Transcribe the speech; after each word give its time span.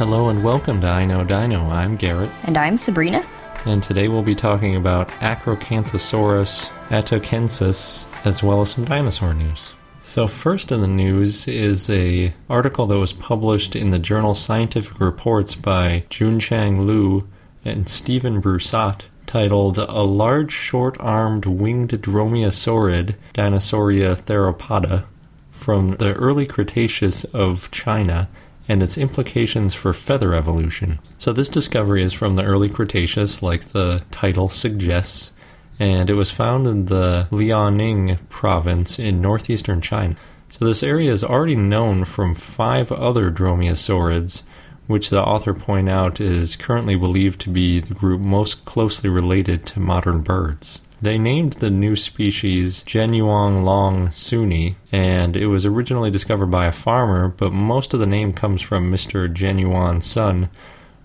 Hello 0.00 0.30
and 0.30 0.42
welcome 0.42 0.80
to 0.80 0.86
I 0.86 1.04
Know 1.04 1.24
Dino. 1.24 1.68
I'm 1.68 1.94
Garrett, 1.94 2.30
And 2.44 2.56
I'm 2.56 2.78
Sabrina. 2.78 3.22
and 3.66 3.82
today 3.82 4.08
we'll 4.08 4.22
be 4.22 4.34
talking 4.34 4.74
about 4.74 5.08
Acrocanthosaurus 5.08 6.70
atokensis, 6.88 8.04
as 8.24 8.42
well 8.42 8.62
as 8.62 8.70
some 8.70 8.86
dinosaur 8.86 9.34
news. 9.34 9.74
So 10.00 10.26
first 10.26 10.72
in 10.72 10.80
the 10.80 10.88
news 10.88 11.46
is 11.46 11.90
a 11.90 12.32
article 12.48 12.86
that 12.86 12.98
was 12.98 13.12
published 13.12 13.76
in 13.76 13.90
the 13.90 13.98
journal 13.98 14.34
Scientific 14.34 14.98
Reports 14.98 15.54
by 15.54 16.04
Junchang 16.08 16.86
Liu 16.86 17.28
and 17.62 17.86
Stephen 17.86 18.40
Brusatte 18.40 19.02
titled 19.26 19.76
A 19.76 20.02
Large 20.02 20.52
Short-Armed 20.52 21.44
Winged 21.44 21.90
Dromaeosaurid 21.90 23.16
Dinosauria 23.34 24.16
theropoda 24.16 25.04
from 25.50 25.96
the 25.96 26.14
early 26.14 26.46
Cretaceous 26.46 27.24
of 27.24 27.70
China 27.70 28.30
and 28.70 28.84
its 28.84 28.96
implications 28.96 29.74
for 29.74 29.92
feather 29.92 30.32
evolution. 30.32 31.00
So, 31.18 31.32
this 31.32 31.48
discovery 31.48 32.04
is 32.04 32.12
from 32.12 32.36
the 32.36 32.44
early 32.44 32.68
Cretaceous, 32.68 33.42
like 33.42 33.72
the 33.72 34.04
title 34.12 34.48
suggests, 34.48 35.32
and 35.80 36.08
it 36.08 36.14
was 36.14 36.30
found 36.30 36.68
in 36.68 36.86
the 36.86 37.26
Liaoning 37.32 38.20
province 38.28 38.96
in 39.00 39.20
northeastern 39.20 39.80
China. 39.80 40.14
So, 40.50 40.64
this 40.64 40.84
area 40.84 41.12
is 41.12 41.24
already 41.24 41.56
known 41.56 42.04
from 42.04 42.36
five 42.36 42.92
other 42.92 43.28
dromaeosaurids, 43.28 44.42
which 44.86 45.10
the 45.10 45.20
author 45.20 45.52
point 45.52 45.88
out 45.88 46.20
is 46.20 46.54
currently 46.54 46.94
believed 46.94 47.40
to 47.40 47.50
be 47.50 47.80
the 47.80 47.94
group 47.94 48.20
most 48.20 48.64
closely 48.64 49.10
related 49.10 49.66
to 49.66 49.80
modern 49.80 50.20
birds. 50.20 50.80
They 51.02 51.16
named 51.16 51.54
the 51.54 51.70
new 51.70 51.96
species 51.96 52.84
Zhenyuanlong 52.86 54.08
suni, 54.08 54.74
and 54.92 55.34
it 55.34 55.46
was 55.46 55.64
originally 55.64 56.10
discovered 56.10 56.50
by 56.50 56.66
a 56.66 56.72
farmer, 56.72 57.28
but 57.28 57.54
most 57.54 57.94
of 57.94 58.00
the 58.00 58.06
name 58.06 58.34
comes 58.34 58.60
from 58.60 58.92
Mr. 58.92 59.32
Zhenyuan 59.32 60.02
Sun, 60.02 60.50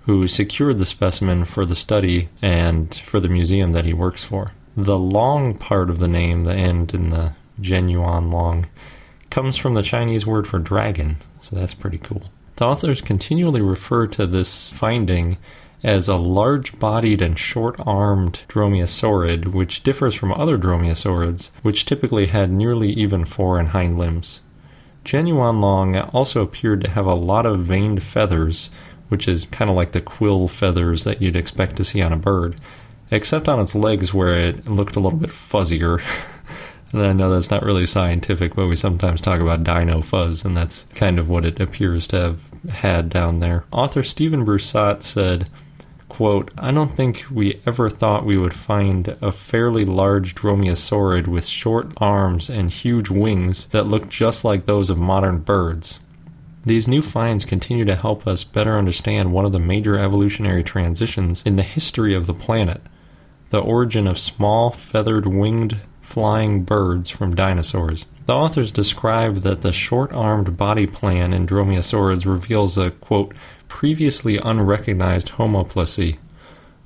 who 0.02 0.28
secured 0.28 0.80
the 0.80 0.86
specimen 0.86 1.46
for 1.46 1.66
the 1.66 1.78
study 1.78 2.28
and 2.42 2.94
for 2.94 3.22
the 3.22 3.30
museum 3.30 3.72
that 3.72 3.86
he 3.86 3.94
works 3.94 4.26
for. 4.26 4.52
The 4.76 4.98
long 4.98 5.58
part 5.58 5.90
of 5.90 6.00
the 6.00 6.10
name, 6.10 6.44
the 6.44 6.54
end 6.54 6.94
in 6.94 7.12
the 7.12 7.34
Zhenyuanlong, 7.62 8.66
comes 9.30 9.56
from 9.56 9.76
the 9.76 9.82
Chinese 9.82 10.28
word 10.28 10.46
for 10.46 10.60
dragon, 10.60 11.18
so 11.40 11.56
that's 11.56 11.74
pretty 11.74 12.00
cool. 12.00 12.24
The 12.58 12.66
authors 12.66 13.02
continually 13.02 13.62
refer 13.62 14.08
to 14.08 14.28
this 14.28 14.70
finding 14.72 15.38
as 15.86 16.10
a 16.10 16.18
large 16.18 16.80
bodied 16.80 17.22
and 17.22 17.38
short 17.38 17.76
armed 17.86 18.42
dromaeosaurid, 18.50 19.46
which 19.54 19.84
differs 19.84 20.16
from 20.16 20.34
other 20.34 20.58
dromaeosaurids, 20.58 21.52
which 21.62 21.86
typically 21.86 22.26
had 22.26 22.52
nearly 22.52 22.90
even 22.90 23.24
fore 23.24 23.60
and 23.60 23.68
hind 23.68 23.96
limbs. 23.96 24.42
Zhenyuanlong 25.06 26.10
also 26.12 26.42
appeared 26.42 26.82
to 26.82 26.90
have 26.90 27.06
a 27.06 27.14
lot 27.14 27.46
of 27.46 27.60
veined 27.60 28.02
feathers, 28.02 28.72
which 29.10 29.28
is 29.28 29.46
kind 29.52 29.70
of 29.70 29.78
like 29.78 29.92
the 29.92 30.02
quill 30.02 30.48
feathers 30.48 31.04
that 31.04 31.22
you'd 31.22 31.36
expect 31.36 31.76
to 31.76 31.84
see 31.84 32.02
on 32.02 32.12
a 32.12 32.18
bird, 32.18 32.60
except 33.12 33.48
on 33.48 33.60
its 33.60 33.76
legs 33.76 34.12
where 34.12 34.36
it 34.36 34.68
looked 34.68 34.96
a 34.96 35.00
little 35.00 35.20
bit 35.20 35.30
fuzzier. 35.30 36.02
and 36.94 37.06
I 37.06 37.14
know 37.14 37.30
that's 37.30 37.52
not 37.52 37.62
really 37.62 37.86
scientific, 37.86 38.56
but 38.56 38.66
we 38.66 38.76
sometimes 38.76 39.22
talk 39.22 39.40
about 39.40 39.64
dino 39.64 40.02
fuzz, 40.02 40.46
and 40.46 40.58
that's 40.58 40.88
kind 40.96 41.20
of 41.20 41.30
what 41.30 41.46
it 41.46 41.60
appears 41.60 42.08
to 42.08 42.20
have 42.20 42.72
had 42.72 43.10
down 43.12 43.40
there. 43.40 43.66
Author 43.72 44.02
Stephen 44.02 44.44
Brusatte 44.44 45.04
said, 45.04 45.48
quote, 46.16 46.50
I 46.58 46.72
don't 46.72 46.96
think 46.96 47.26
we 47.30 47.60
ever 47.66 47.90
thought 47.90 48.26
we 48.26 48.38
would 48.38 48.54
find 48.54 49.18
a 49.22 49.34
fairly 49.34 49.84
large 49.84 50.34
dromaeosaurid 50.34 51.28
with 51.28 51.46
short 51.46 51.92
arms 51.98 52.50
and 52.50 52.72
huge 52.72 53.10
wings 53.10 53.68
that 53.68 53.88
look 53.88 54.08
just 54.08 54.46
like 54.46 54.66
those 54.66 54.90
of 54.90 54.98
modern 54.98 55.40
birds. 55.40 56.00
These 56.64 56.88
new 56.88 57.02
finds 57.02 57.44
continue 57.44 57.84
to 57.84 57.98
help 57.98 58.26
us 58.26 58.46
better 58.46 58.78
understand 58.78 59.34
one 59.34 59.44
of 59.44 59.52
the 59.52 59.60
major 59.60 59.98
evolutionary 59.98 60.64
transitions 60.64 61.44
in 61.46 61.58
the 61.58 61.64
history 61.64 62.14
of 62.14 62.28
the 62.28 62.34
planet 62.34 62.82
the 63.50 63.60
origin 63.60 64.08
of 64.08 64.18
small, 64.18 64.72
feathered, 64.72 65.26
winged, 65.26 65.82
flying 66.00 66.64
birds 66.64 67.10
from 67.10 67.36
dinosaurs. 67.36 68.06
The 68.26 68.34
authors 68.34 68.72
describe 68.72 69.40
that 69.40 69.62
the 69.62 69.74
short 69.74 70.14
armed 70.14 70.56
body 70.56 70.88
plan 70.88 71.34
in 71.34 71.46
dromaeosaurids 71.46 72.26
reveals 72.26 72.78
a, 72.78 72.92
quote, 72.92 73.36
previously 73.68 74.38
unrecognized 74.38 75.30
homoplasy. 75.34 76.18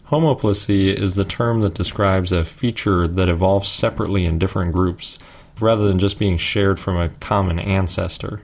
Homoplasy 0.08 0.94
is 0.94 1.16
the 1.16 1.26
term 1.26 1.62
that 1.62 1.76
describes 1.76 2.32
a 2.32 2.44
feature 2.44 3.08
that 3.08 3.30
evolves 3.30 3.70
separately 3.70 4.26
in 4.26 4.40
different 4.40 4.74
groups, 4.74 5.20
rather 5.60 5.88
than 5.88 6.00
just 6.00 6.18
being 6.18 6.38
shared 6.38 6.80
from 6.80 6.98
a 6.98 7.10
common 7.10 7.60
ancestor. 7.60 8.42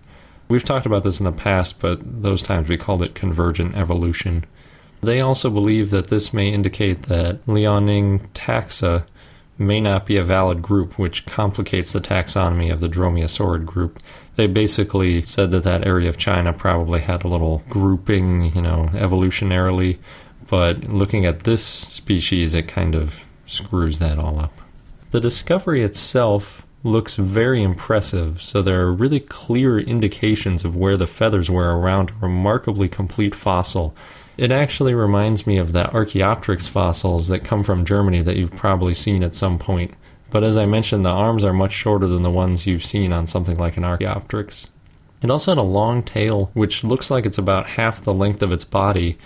We've 0.47 0.63
talked 0.63 0.85
about 0.85 1.03
this 1.03 1.19
in 1.19 1.25
the 1.25 1.31
past, 1.31 1.79
but 1.79 2.22
those 2.22 2.44
times 2.44 2.69
we 2.69 2.78
called 2.78 3.01
it 3.01 3.16
convergent 3.16 3.75
evolution. 3.75 4.46
They 5.02 5.19
also 5.19 5.50
believe 5.50 5.90
that 5.90 6.09
this 6.09 6.34
may 6.34 6.50
indicate 6.50 7.03
that 7.03 7.44
Liaoning 7.47 8.28
taxa 8.34 9.06
may 9.57 9.79
not 9.79 10.06
be 10.06 10.17
a 10.17 10.23
valid 10.23 10.62
group, 10.62 11.00
which 11.00 11.25
complicates 11.25 11.94
the 11.94 12.02
taxonomy 12.02 12.72
of 12.72 12.79
the 12.79 12.90
Dromaeosaurid 12.90 13.66
group. 13.66 14.00
They 14.35 14.47
basically 14.47 15.23
said 15.25 15.51
that 15.51 15.63
that 15.63 15.88
area 15.88 16.09
of 16.09 16.18
China 16.18 16.51
probably 16.51 17.01
had 17.01 17.23
a 17.23 17.29
little 17.29 17.63
grouping, 17.69 18.53
you 18.53 18.62
know, 18.62 18.90
evolutionarily, 18.94 19.97
but 20.47 20.84
looking 20.85 21.25
at 21.25 21.46
this 21.46 21.63
species, 21.63 22.53
it 22.53 22.68
kind 22.68 22.96
of 22.96 23.22
screws 23.47 24.00
that 24.00 24.19
all 24.19 24.40
up. 24.40 24.53
The 25.12 25.22
discovery 25.22 25.81
itself 25.81 26.66
looks 26.84 27.16
very 27.16 27.63
impressive, 27.63 28.41
so 28.41 28.62
there 28.62 28.81
are 28.81 28.94
really 28.94 29.19
clear 29.19 29.79
indications 29.79 30.63
of 30.63 30.75
where 30.75 30.97
the 30.97 31.07
feathers 31.07 31.50
were 31.50 31.78
around 31.79 32.12
a 32.12 32.13
remarkably 32.22 32.88
complete 32.90 33.34
fossil. 33.34 33.96
It 34.38 34.52
actually 34.52 34.94
reminds 34.94 35.47
me 35.47 35.57
of 35.57 35.72
the 35.72 35.90
Archaeopteryx 35.91 36.67
fossils 36.67 37.29
that 37.29 37.46
come 37.46 37.63
from 37.63 37.85
Germany 37.85 38.22
that 38.22 38.35
you've 38.35 38.56
probably 38.56 38.94
seen 38.94 39.23
at 39.23 39.34
some 39.34 39.57
point. 39.57 39.94
But 40.35 40.44
as 40.44 40.57
I 40.57 40.66
mentioned, 40.66 41.06
the 41.06 41.12
arms 41.12 41.46
are 41.46 41.53
much 41.53 41.72
shorter 41.72 42.07
than 42.07 42.23
the 42.23 42.29
ones 42.29 42.68
you've 42.68 42.84
seen 42.84 43.13
on 43.13 43.25
something 43.25 43.57
like 43.57 43.78
an 43.78 43.85
Archaeopteryx. 43.85 44.69
It 45.22 45.31
also 45.31 45.51
had 45.51 45.57
a 45.57 45.62
long 45.62 46.03
tail, 46.03 46.51
which 46.53 46.84
looks 46.84 47.09
like 47.09 47.25
it's 47.25 47.38
about 47.38 47.68
half 47.68 48.03
the 48.03 48.13
length 48.13 48.41
of 48.41 48.51
its 48.51 48.66
body, 48.66 49.17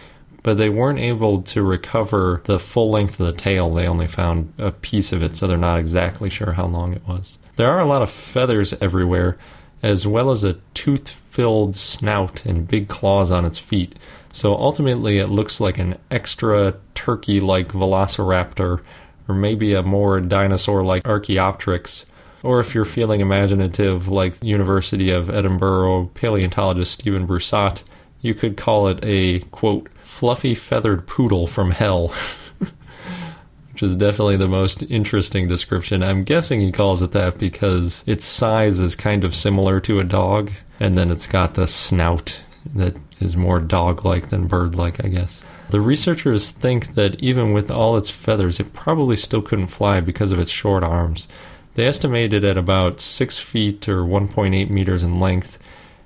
but 0.43 0.59
they 0.59 0.69
weren't 0.69 0.99
able 0.99 1.41
to 1.41 1.63
recover 1.63 2.43
the 2.43 2.59
full 2.59 2.91
length 2.91 3.19
of 3.19 3.25
the 3.25 3.33
tail. 3.33 3.73
They 3.73 3.87
only 3.87 4.05
found 4.05 4.53
a 4.59 4.69
piece 4.69 5.11
of 5.11 5.23
it, 5.23 5.35
so 5.35 5.47
they're 5.47 5.57
not 5.57 5.79
exactly 5.79 6.29
sure 6.29 6.51
how 6.51 6.67
long 6.67 6.93
it 6.93 7.07
was. 7.07 7.39
There 7.55 7.71
are 7.71 7.79
a 7.79 7.87
lot 7.87 8.03
of 8.03 8.11
feathers 8.11 8.73
everywhere, 8.73 9.39
as 9.81 10.05
well 10.05 10.29
as 10.29 10.43
a 10.43 10.59
tooth 10.75 11.09
filled 11.31 11.73
snout 11.73 12.45
and 12.45 12.67
big 12.67 12.87
claws 12.87 13.31
on 13.31 13.45
its 13.45 13.57
feet. 13.57 13.95
So 14.31 14.53
ultimately, 14.53 15.17
it 15.17 15.29
looks 15.29 15.59
like 15.59 15.79
an 15.79 15.97
extra 16.11 16.75
turkey 16.93 17.39
like 17.39 17.69
velociraptor, 17.69 18.81
or 19.29 19.35
maybe 19.35 19.73
a 19.73 19.83
more 19.83 20.19
dinosaur 20.19 20.83
like 20.83 21.05
Archaeopteryx. 21.07 22.05
Or 22.41 22.59
if 22.59 22.73
you're 22.73 22.85
feeling 22.85 23.21
imaginative, 23.21 24.07
like 24.07 24.41
University 24.43 25.11
of 25.11 25.29
Edinburgh 25.29 26.11
paleontologist 26.15 26.93
Stephen 26.93 27.27
Brusatte, 27.27 27.83
you 28.21 28.33
could 28.33 28.57
call 28.57 28.87
it 28.87 28.99
a, 29.03 29.39
quote, 29.51 29.89
fluffy 30.03 30.55
feathered 30.55 31.05
poodle 31.05 31.47
from 31.47 31.71
hell. 31.71 32.07
Which 33.71 33.83
is 33.83 33.95
definitely 33.95 34.37
the 34.37 34.47
most 34.47 34.81
interesting 34.83 35.47
description. 35.47 36.01
I'm 36.01 36.23
guessing 36.23 36.59
he 36.59 36.71
calls 36.71 37.01
it 37.01 37.11
that 37.11 37.37
because 37.37 38.03
its 38.07 38.25
size 38.25 38.79
is 38.79 38.95
kind 38.95 39.23
of 39.23 39.35
similar 39.35 39.79
to 39.81 39.99
a 39.99 40.03
dog, 40.03 40.51
and 40.79 40.97
then 40.97 41.11
it's 41.11 41.27
got 41.27 41.53
the 41.53 41.67
snout 41.67 42.43
that 42.73 42.97
is 43.19 43.37
more 43.37 43.59
dog 43.59 44.03
like 44.03 44.29
than 44.29 44.47
bird 44.47 44.75
like, 44.75 45.03
I 45.03 45.07
guess. 45.07 45.43
The 45.69 45.81
researchers 45.81 46.49
think 46.49 46.95
that 46.95 47.19
even 47.19 47.53
with 47.53 47.69
all 47.69 47.95
its 47.95 48.09
feathers, 48.09 48.59
it 48.59 48.73
probably 48.73 49.15
still 49.15 49.43
couldn't 49.43 49.67
fly 49.67 49.99
because 50.01 50.31
of 50.31 50.39
its 50.39 50.51
short 50.51 50.83
arms. 50.83 51.27
They 51.75 51.85
estimate 51.85 52.33
it 52.33 52.43
at 52.43 52.57
about 52.57 52.99
6 52.99 53.37
feet 53.37 53.87
or 53.87 54.03
1.8 54.03 54.69
meters 54.69 55.03
in 55.03 55.19
length 55.19 55.59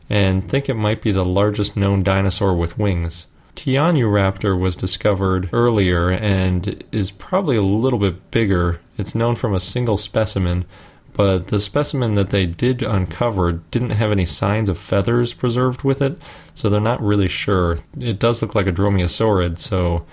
and 0.10 0.48
think 0.50 0.68
it 0.68 0.74
might 0.76 1.02
be 1.02 1.12
the 1.12 1.26
largest 1.26 1.78
known 1.78 2.04
dinosaur 2.04 2.54
with 2.54 2.78
wings. 2.78 3.28
Tianyuraptor 3.56 4.60
was 4.60 4.76
discovered 4.76 5.50
earlier 5.54 6.10
and 6.10 6.84
is 6.92 7.12
probably 7.12 7.56
a 7.56 7.62
little 7.62 8.00
bit 8.00 8.32
bigger. 8.32 8.82
It's 8.98 9.16
known 9.16 9.36
from 9.36 9.54
a 9.54 9.60
single 9.60 9.98
specimen, 9.98 10.66
but 11.14 11.48
the 11.48 11.60
specimen 11.60 12.16
that 12.16 12.32
they 12.32 12.46
did 12.46 12.82
uncover 12.82 13.54
didn't 13.54 13.92
have 13.92 14.12
any 14.12 14.26
signs 14.26 14.70
of 14.70 14.78
feathers 14.78 15.34
preserved 15.34 15.84
with 15.84 16.02
it, 16.02 16.18
so 16.56 16.70
they're 16.70 16.82
not 16.82 17.02
really 17.02 17.28
sure. 17.28 17.80
It 18.00 18.20
does 18.20 18.42
look 18.42 18.56
like 18.56 18.68
a 18.68 18.72
dromaeosaurid, 18.72 19.58
so 19.58 20.06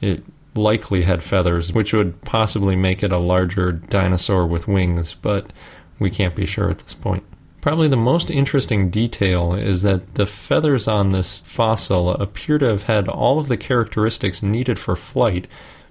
it 0.00 0.24
likely 0.54 1.02
had 1.02 1.22
feathers, 1.22 1.72
which 1.72 1.92
would 1.92 2.20
possibly 2.22 2.76
make 2.76 3.02
it 3.02 3.12
a 3.12 3.18
larger 3.18 3.72
dinosaur 3.72 4.46
with 4.46 4.68
wings, 4.68 5.14
but 5.14 5.52
we 5.98 6.10
can't 6.10 6.34
be 6.34 6.46
sure 6.46 6.70
at 6.70 6.78
this 6.78 6.94
point. 6.94 7.24
Probably 7.60 7.88
the 7.88 7.96
most 7.96 8.30
interesting 8.30 8.90
detail 8.90 9.54
is 9.54 9.82
that 9.82 10.16
the 10.16 10.26
feathers 10.26 10.86
on 10.86 11.12
this 11.12 11.40
fossil 11.40 12.10
appear 12.10 12.58
to 12.58 12.66
have 12.66 12.82
had 12.82 13.08
all 13.08 13.38
of 13.38 13.48
the 13.48 13.56
characteristics 13.56 14.42
needed 14.42 14.78
for 14.78 14.96
flight, 14.96 15.48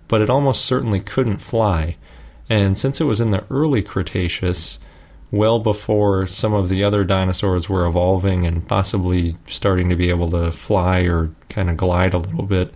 but 0.07 0.21
it 0.21 0.29
almost 0.29 0.65
certainly 0.65 0.99
couldn't 0.99 1.39
fly. 1.39 1.95
And 2.49 2.77
since 2.77 3.01
it 3.01 3.05
was 3.05 3.19
in 3.19 3.31
the 3.31 3.45
early 3.49 3.81
Cretaceous, 3.81 4.77
well 5.33 5.57
before 5.57 6.27
some 6.27 6.53
of 6.53 6.69
the 6.69 6.83
other 6.83 7.03
dinosaurs 7.03 7.67
were 7.67 7.87
evolving 7.87 8.45
and 8.45 8.67
possibly 8.67 9.35
starting 9.47 9.89
to 9.89 9.95
be 9.95 10.11
able 10.11 10.29
to 10.29 10.51
fly 10.51 10.99
or 10.99 11.31
kind 11.49 11.71
of 11.71 11.75
glide 11.75 12.13
a 12.13 12.19
little 12.19 12.43
bit, 12.43 12.71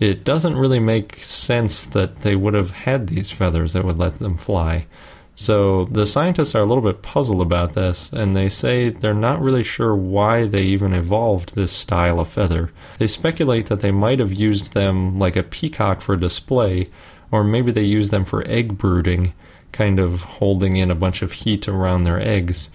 it 0.00 0.24
doesn't 0.24 0.56
really 0.56 0.78
make 0.78 1.22
sense 1.22 1.84
that 1.84 2.22
they 2.22 2.34
would 2.34 2.54
have 2.54 2.70
had 2.70 3.06
these 3.06 3.30
feathers 3.30 3.74
that 3.74 3.84
would 3.84 3.98
let 3.98 4.18
them 4.18 4.38
fly. 4.38 4.86
So 5.34 5.84
the 5.84 6.06
scientists 6.06 6.54
are 6.54 6.62
a 6.62 6.64
little 6.64 6.82
bit 6.82 7.02
puzzled 7.02 7.42
about 7.42 7.74
this, 7.74 8.10
and 8.14 8.34
they 8.34 8.48
say 8.48 8.88
they're 8.88 9.12
not 9.12 9.42
really 9.42 9.62
sure 9.62 9.94
why 9.94 10.46
they 10.46 10.62
even 10.62 10.94
evolved 10.94 11.54
this 11.54 11.70
style 11.70 12.18
of 12.18 12.28
feather. 12.28 12.72
They 12.98 13.08
speculate 13.08 13.66
that 13.66 13.80
they 13.80 13.92
might 13.92 14.20
have 14.20 14.32
used 14.32 14.72
them 14.72 15.18
like 15.18 15.36
a 15.36 15.42
peacock 15.42 16.00
for 16.00 16.16
display, 16.16 16.88
or 17.30 17.44
maybe 17.44 17.72
they 17.72 17.82
used 17.82 18.10
them 18.10 18.24
for 18.24 18.42
egg 18.48 18.78
brooding, 18.78 19.34
kind 19.78 20.00
of 20.00 20.22
holding 20.22 20.74
in 20.74 20.90
a 20.90 20.94
bunch 20.96 21.22
of 21.22 21.30
heat 21.30 21.68
around 21.68 22.02
their 22.02 22.20
eggs, 22.20 22.68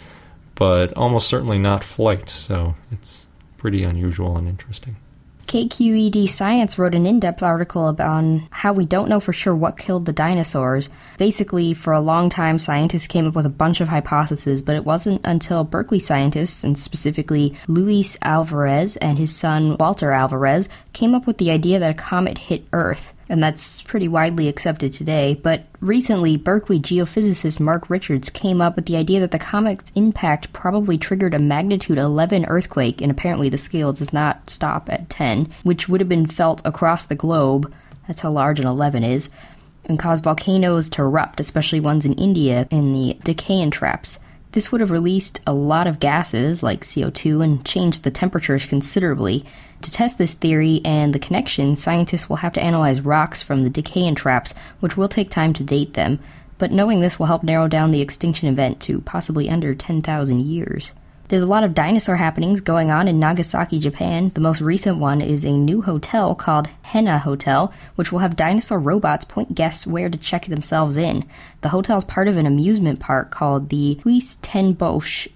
but 0.56 0.94
almost 0.94 1.28
certainly 1.28 1.60
not 1.60 1.84
flight, 1.84 2.30
so 2.30 2.76
it's 2.92 3.26
pretty 3.58 3.84
unusual 3.84 4.38
and 4.38 4.48
interesting. 4.48 4.96
KQED 5.48 6.30
Science 6.30 6.80
wrote 6.80 6.96
an 6.96 7.06
in 7.06 7.20
depth 7.20 7.44
article 7.44 7.94
on 8.00 8.48
how 8.52 8.72
we 8.72 8.86
don't 8.86 9.10
know 9.10 9.20
for 9.20 9.34
sure 9.34 9.54
what 9.54 9.78
killed 9.78 10.06
the 10.06 10.14
dinosaurs. 10.14 10.90
Basically, 11.18 11.74
for 11.74 11.92
a 11.92 12.00
long 12.00 12.30
time, 12.30 12.58
scientists 12.58 13.08
came 13.08 13.28
up 13.28 13.36
with 13.36 13.46
a 13.46 13.50
bunch 13.50 13.82
of 13.82 13.90
hypotheses, 13.90 14.62
but 14.62 14.78
it 14.78 14.86
wasn't 14.86 15.20
until 15.26 15.66
Berkeley 15.66 16.00
scientists, 16.00 16.64
and 16.64 16.80
specifically 16.80 17.54
Luis 17.68 18.18
Alvarez 18.22 18.96
and 18.98 19.20
his 19.20 19.36
son 19.36 19.76
Walter 19.78 20.14
Alvarez, 20.14 20.70
came 20.94 21.14
up 21.14 21.28
with 21.28 21.38
the 21.38 21.52
idea 21.52 21.80
that 21.80 21.92
a 21.92 22.06
comet 22.10 22.38
hit 22.38 22.66
Earth 22.72 23.14
and 23.30 23.42
that's 23.42 23.82
pretty 23.82 24.08
widely 24.08 24.48
accepted 24.48 24.92
today. 24.92 25.40
But 25.42 25.66
recently, 25.80 26.38
Berkeley 26.38 26.80
geophysicist 26.80 27.60
Mark 27.60 27.90
Richards 27.90 28.30
came 28.30 28.62
up 28.62 28.76
with 28.76 28.86
the 28.86 28.98
idea 28.98 29.20
that 29.22 29.32
the 29.32 29.40
comet's 29.40 29.92
impact 29.96 30.54
probably 30.54 30.98
triggered 30.98 31.34
a 31.34 31.40
magnitude 31.40 31.98
11 31.98 32.46
earthquake, 32.46 33.02
and 33.02 33.10
apparently 33.10 33.50
the 33.50 33.58
scale 33.58 33.94
does 33.94 34.14
not 34.14 34.50
stop 34.50 34.90
at 34.90 35.10
10, 35.10 35.52
which 35.64 35.88
would 35.88 36.02
have 36.02 36.10
been 36.10 36.26
felt 36.26 36.62
across 36.66 37.06
the 37.06 37.16
globe. 37.16 37.74
That's 38.08 38.22
how 38.22 38.32
large 38.32 38.60
an 38.60 38.68
11 38.68 39.04
is. 39.04 39.30
And 39.86 40.00
caused 40.00 40.24
volcanoes 40.24 40.90
to 40.92 41.02
erupt, 41.02 41.40
especially 41.40 41.80
ones 41.80 42.06
in 42.06 42.14
India, 42.14 42.68
in 42.72 42.94
the 42.94 43.18
Deccan 43.24 43.70
traps. 43.70 44.18
This 44.54 44.72
would 44.72 44.82
have 44.82 44.92
released 44.92 45.42
a 45.48 45.54
lot 45.54 45.88
of 45.88 46.00
gases 46.00 46.62
like 46.62 46.82
CO2 46.82 47.44
and 47.44 47.66
changed 47.66 48.04
the 48.04 48.12
temperatures 48.12 48.68
considerably. 48.68 49.46
To 49.82 49.92
test 49.92 50.20
this 50.20 50.36
theory 50.36 50.80
and 50.86 51.12
the 51.12 51.20
connection, 51.20 51.76
scientists 51.76 52.30
will 52.30 52.38
have 52.38 52.54
to 52.54 52.62
analyze 52.62 53.02
rocks 53.02 53.42
from 53.42 53.64
the 53.64 53.72
Deccan 53.72 54.14
traps, 54.14 54.54
which 54.80 54.96
will 54.96 55.10
take 55.10 55.32
time 55.32 55.54
to 55.54 55.64
date 55.64 55.96
them, 55.96 56.20
but 56.60 56.72
knowing 56.72 57.00
this 57.00 57.18
will 57.18 57.26
help 57.26 57.42
narrow 57.42 57.68
down 57.68 57.90
the 57.90 58.02
extinction 58.02 58.48
event 58.48 58.80
to 58.82 59.02
possibly 59.02 59.50
under 59.50 59.74
10,000 59.74 60.42
years. 60.42 60.92
There's 61.34 61.42
a 61.42 61.48
lot 61.48 61.64
of 61.64 61.74
dinosaur 61.74 62.18
happenings 62.18 62.62
going 62.62 62.92
on 62.92 63.08
in 63.08 63.20
Nagasaki, 63.20 63.80
Japan. 63.80 64.30
The 64.36 64.40
most 64.40 64.62
recent 64.62 65.00
one 65.00 65.20
is 65.20 65.44
a 65.44 65.52
new 65.52 65.82
hotel 65.82 66.36
called 66.36 66.70
Henn 66.84 67.06
na 67.06 67.18
Hotel, 67.18 67.74
which 67.96 68.12
will 68.12 68.20
have 68.20 68.36
dinosaur 68.36 68.80
robots 68.80 69.26
point 69.26 69.56
guests 69.56 69.88
where 69.88 70.12
to 70.12 70.18
check 70.20 70.46
themselves 70.46 70.96
in. 70.96 71.26
The 71.62 71.70
hotel 71.70 71.98
is 71.98 72.06
part 72.06 72.28
of 72.28 72.38
an 72.38 72.46
amusement 72.46 73.00
park 73.00 73.32
called 73.32 73.70
the 73.70 74.00
Huis 74.04 74.38
ten 74.44 74.74
Bosch, 74.74 75.28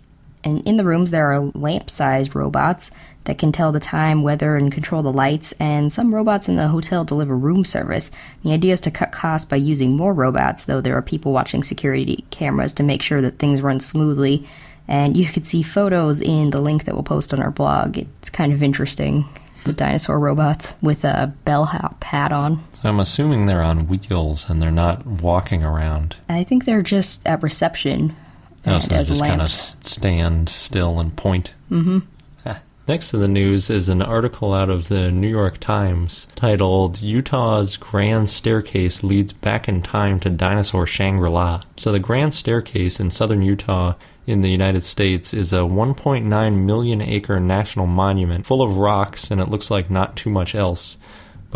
and 0.44 0.62
in 0.68 0.78
the 0.78 0.86
rooms 0.86 1.10
there 1.10 1.32
are 1.32 1.40
lamp-sized 1.56 2.36
robots 2.36 2.92
that 3.24 3.40
can 3.40 3.52
tell 3.52 3.72
the 3.72 3.80
time, 3.80 4.22
weather, 4.22 4.56
and 4.56 4.72
control 4.72 5.02
the 5.02 5.12
lights, 5.12 5.52
and 5.54 5.92
some 5.92 6.14
robots 6.14 6.48
in 6.48 6.58
the 6.58 6.68
hotel 6.68 7.06
deliver 7.06 7.36
room 7.36 7.66
service. 7.66 8.12
The 8.44 8.52
idea 8.52 8.74
is 8.74 8.82
to 8.82 8.92
cut 8.92 9.12
costs 9.12 9.50
by 9.50 9.56
using 9.56 9.98
more 9.98 10.14
robots, 10.14 10.66
though 10.66 10.80
there 10.80 10.96
are 10.96 11.02
people 11.02 11.32
watching 11.32 11.64
security 11.64 12.24
cameras 12.30 12.74
to 12.74 12.84
make 12.84 13.02
sure 13.02 13.20
that 13.22 13.40
things 13.40 13.64
run 13.64 13.80
smoothly 13.80 14.48
and 14.88 15.18
you 15.18 15.26
could 15.26 15.46
see 15.46 15.64
photos 15.64 16.22
in 16.22 16.52
the 16.52 16.62
link 16.62 16.86
that 16.86 16.94
we'll 16.94 17.04
post 17.04 17.34
on 17.34 17.42
our 17.42 17.52
blog. 17.52 17.98
It's 17.98 18.30
kind 18.30 18.54
of 18.54 18.64
interesting. 18.64 19.26
The 19.64 19.74
dinosaur 19.74 20.20
robots 20.20 20.76
with 20.82 21.04
a 21.04 21.34
bellhop 21.44 22.04
hat 22.04 22.32
on. 22.32 22.64
So 22.82 22.88
I'm 22.90 23.00
assuming 23.00 23.46
they're 23.46 23.64
on 23.64 23.88
wheels 23.88 24.50
and 24.50 24.62
they're 24.62 24.72
not 24.72 25.06
walking 25.06 25.64
around. 25.64 26.16
I 26.30 26.44
think 26.44 26.66
they're 26.66 26.82
just 26.82 27.26
at 27.28 27.44
reception. 27.44 28.16
Oh, 28.66 28.80
so 28.80 28.88
they 28.88 29.04
just 29.04 29.22
kind 29.22 29.42
of 29.42 29.50
stand 29.50 30.50
still 30.50 31.00
and 31.00 31.16
point. 31.16 31.54
Mm-hmm. 31.70 32.00
Next 32.88 33.10
to 33.10 33.18
the 33.18 33.28
news 33.28 33.70
is 33.70 33.90
an 33.90 34.02
article 34.02 34.54
out 34.54 34.70
of 34.70 34.88
the 34.88 35.12
New 35.12 35.28
York 35.28 35.60
Times 35.60 36.26
titled 36.36 37.02
Utah's 37.02 37.76
Grand 37.76 38.30
Staircase 38.30 39.04
Leads 39.04 39.34
Back 39.34 39.68
in 39.68 39.82
Time 39.82 40.22
to 40.22 40.30
Dinosaur 40.30 40.88
Shangri 40.88 41.30
La. 41.30 41.64
So, 41.76 41.92
the 41.92 42.00
Grand 42.00 42.34
Staircase 42.34 43.02
in 43.02 43.10
southern 43.10 43.42
Utah 43.42 43.96
in 44.28 44.42
the 44.42 44.50
United 44.52 44.84
States 44.84 45.34
is 45.34 45.54
a 45.54 45.60
1.9 45.60 46.66
million 46.66 47.02
acre 47.02 47.40
national 47.40 47.88
monument 47.88 48.46
full 48.46 48.62
of 48.62 48.76
rocks 48.76 49.32
and 49.32 49.40
it 49.40 49.50
looks 49.50 49.72
like 49.72 49.90
not 49.90 50.18
too 50.18 50.30
much 50.30 50.54
else. 50.54 50.98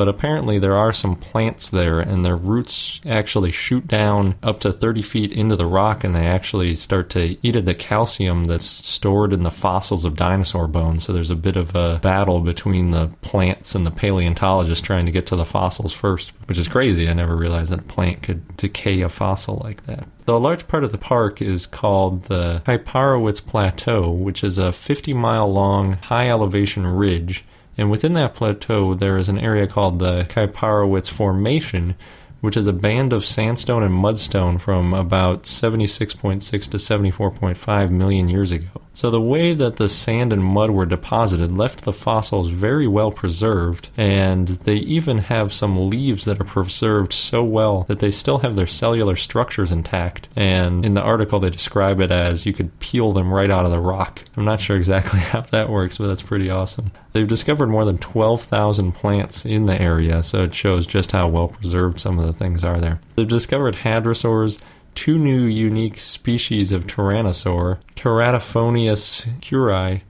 But 0.02 0.10
apparently, 0.10 0.58
there 0.58 0.76
are 0.76 0.92
some 0.92 1.16
plants 1.16 1.70
there, 1.70 2.00
and 2.00 2.26
their 2.26 2.36
roots 2.36 3.00
actually 3.06 3.52
shoot 3.52 3.86
down 3.86 4.34
up 4.42 4.60
to 4.62 4.72
30 4.72 5.04
feet 5.04 5.32
into 5.32 5.56
the 5.56 5.68
rock, 5.68 6.04
and 6.04 6.16
they 6.16 6.26
actually 6.26 6.76
start 6.76 7.08
to 7.12 7.38
eat 7.44 7.56
at 7.56 7.66
the 7.66 7.76
calcium 7.76 8.46
that's 8.46 8.66
stored 8.66 9.32
in 9.32 9.44
the 9.44 9.52
fossils 9.52 10.04
of 10.04 10.16
dinosaur 10.16 10.68
bones. 10.68 11.04
So 11.04 11.14
there's 11.14 11.30
a 11.30 11.36
bit 11.36 11.56
of 11.56 11.76
a 11.76 12.00
battle 12.02 12.40
between 12.40 12.90
the 12.90 13.12
plants 13.22 13.76
and 13.76 13.86
the 13.86 13.92
paleontologists 13.92 14.84
trying 14.84 15.06
to 15.06 15.12
get 15.12 15.28
to 15.28 15.36
the 15.36 15.46
fossils 15.46 15.94
first, 15.94 16.32
which 16.48 16.58
is 16.58 16.68
crazy. 16.68 17.08
I 17.08 17.14
never 17.14 17.36
realized 17.36 17.72
that 17.72 17.82
a 17.82 17.84
plant 17.84 18.24
could 18.24 18.58
decay 18.58 19.02
a 19.02 19.10
fossil 19.10 19.62
like 19.64 19.86
that. 19.86 20.08
So 20.26 20.36
a 20.36 20.40
large 20.40 20.68
part 20.68 20.84
of 20.84 20.92
the 20.92 20.98
park 20.98 21.44
is 21.44 21.68
called 21.68 22.24
the 22.24 22.64
Kaiparowits 22.66 23.46
Plateau, 23.46 24.10
which 24.10 24.44
is 24.44 24.58
a 24.58 24.72
50 24.72 25.14
mile 25.14 25.52
long 25.54 25.94
high 25.94 26.28
elevation 26.28 26.88
ridge 26.88 27.44
and 27.82 27.90
within 27.90 28.14
that 28.14 28.36
plateau, 28.36 28.94
there 28.94 29.18
is 29.18 29.28
an 29.28 29.40
area 29.40 29.66
called 29.66 29.98
the 29.98 30.28
Kaiparowits 30.30 31.10
Formation, 31.10 31.96
which 32.42 32.58
is 32.58 32.68
a 32.68 32.74
band 32.74 33.14
of 33.14 33.24
sandstone 33.24 33.84
and 33.84 33.94
mudstone 33.94 34.60
from 34.60 34.94
about 34.94 35.44
76.6 35.44 36.42
to 36.42 36.78
74.5 36.78 37.90
million 37.92 38.28
years 38.28 38.52
ago. 38.52 38.82
So 38.94 39.10
the 39.10 39.22
way 39.22 39.54
that 39.54 39.78
the 39.78 39.88
sand 39.88 40.34
and 40.34 40.44
mud 40.44 40.72
were 40.72 40.86
deposited 40.86 41.56
left 41.56 41.86
the 41.86 41.94
fossils 41.94 42.50
very 42.50 42.88
well 42.88 43.10
preserved, 43.10 43.90
and 43.96 44.50
they 44.50 44.76
even 44.76 45.20
have 45.20 45.54
some 45.54 45.90
leaves 45.90 46.26
that 46.26 46.42
are 46.42 46.46
preserved 46.46 47.14
so 47.14 47.42
well 47.44 47.84
that 47.88 48.00
they 48.00 48.12
still 48.12 48.40
have 48.40 48.58
their 48.58 48.68
cellular 48.68 49.16
structures 49.16 49.72
intact. 49.72 50.28
And 50.36 50.86
in 50.86 50.94
the 50.94 51.02
article, 51.02 51.40
they 51.40 51.50
describe 51.50 52.02
it 52.02 52.12
as 52.12 52.46
you 52.46 52.52
could 52.52 52.78
peel 52.80 53.14
them 53.14 53.34
right 53.34 53.50
out 53.50 53.66
of 53.66 53.72
the 53.72 53.80
rock. 53.80 54.24
I'm 54.36 54.46
not 54.46 54.60
sure 54.60 54.76
exactly 54.76 55.20
how 55.32 55.42
that 55.42 55.70
works, 55.70 55.98
but 55.98 56.08
that's 56.08 56.22
pretty 56.22 56.50
awesome. 56.50 56.92
They've 57.14 57.28
discovered 57.28 57.68
more 57.68 57.86
than 57.86 57.98
12,000 57.98 58.92
plants 58.94 59.46
in 59.46 59.66
the 59.66 59.82
area, 59.82 60.24
so 60.24 60.44
it 60.44 60.54
shows 60.54 60.86
just 60.86 61.12
how 61.12 61.28
well 61.28 61.50
preserved 61.50 62.00
some 62.00 62.20
of 62.20 62.26
the 62.26 62.31
things 62.32 62.64
are 62.64 62.80
there. 62.80 63.00
They've 63.16 63.28
discovered 63.28 63.76
hadrosaurs, 63.78 64.58
two 64.96 65.18
new 65.18 65.44
unique 65.44 66.00
species 66.00 66.72
of 66.72 66.88
tyrannosaur, 66.88 67.80
Teratophoneus 67.96 69.40
curriei, 69.42 70.02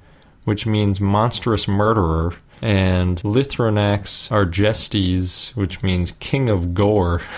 which 0.44 0.66
means 0.66 1.00
monstrous 1.00 1.68
murderer, 1.68 2.34
and 2.62 3.22
Lythronax 3.22 4.30
argestes, 4.30 5.56
which 5.56 5.82
means 5.84 6.12
king 6.14 6.50
of 6.50 6.74
gore. 6.74 7.22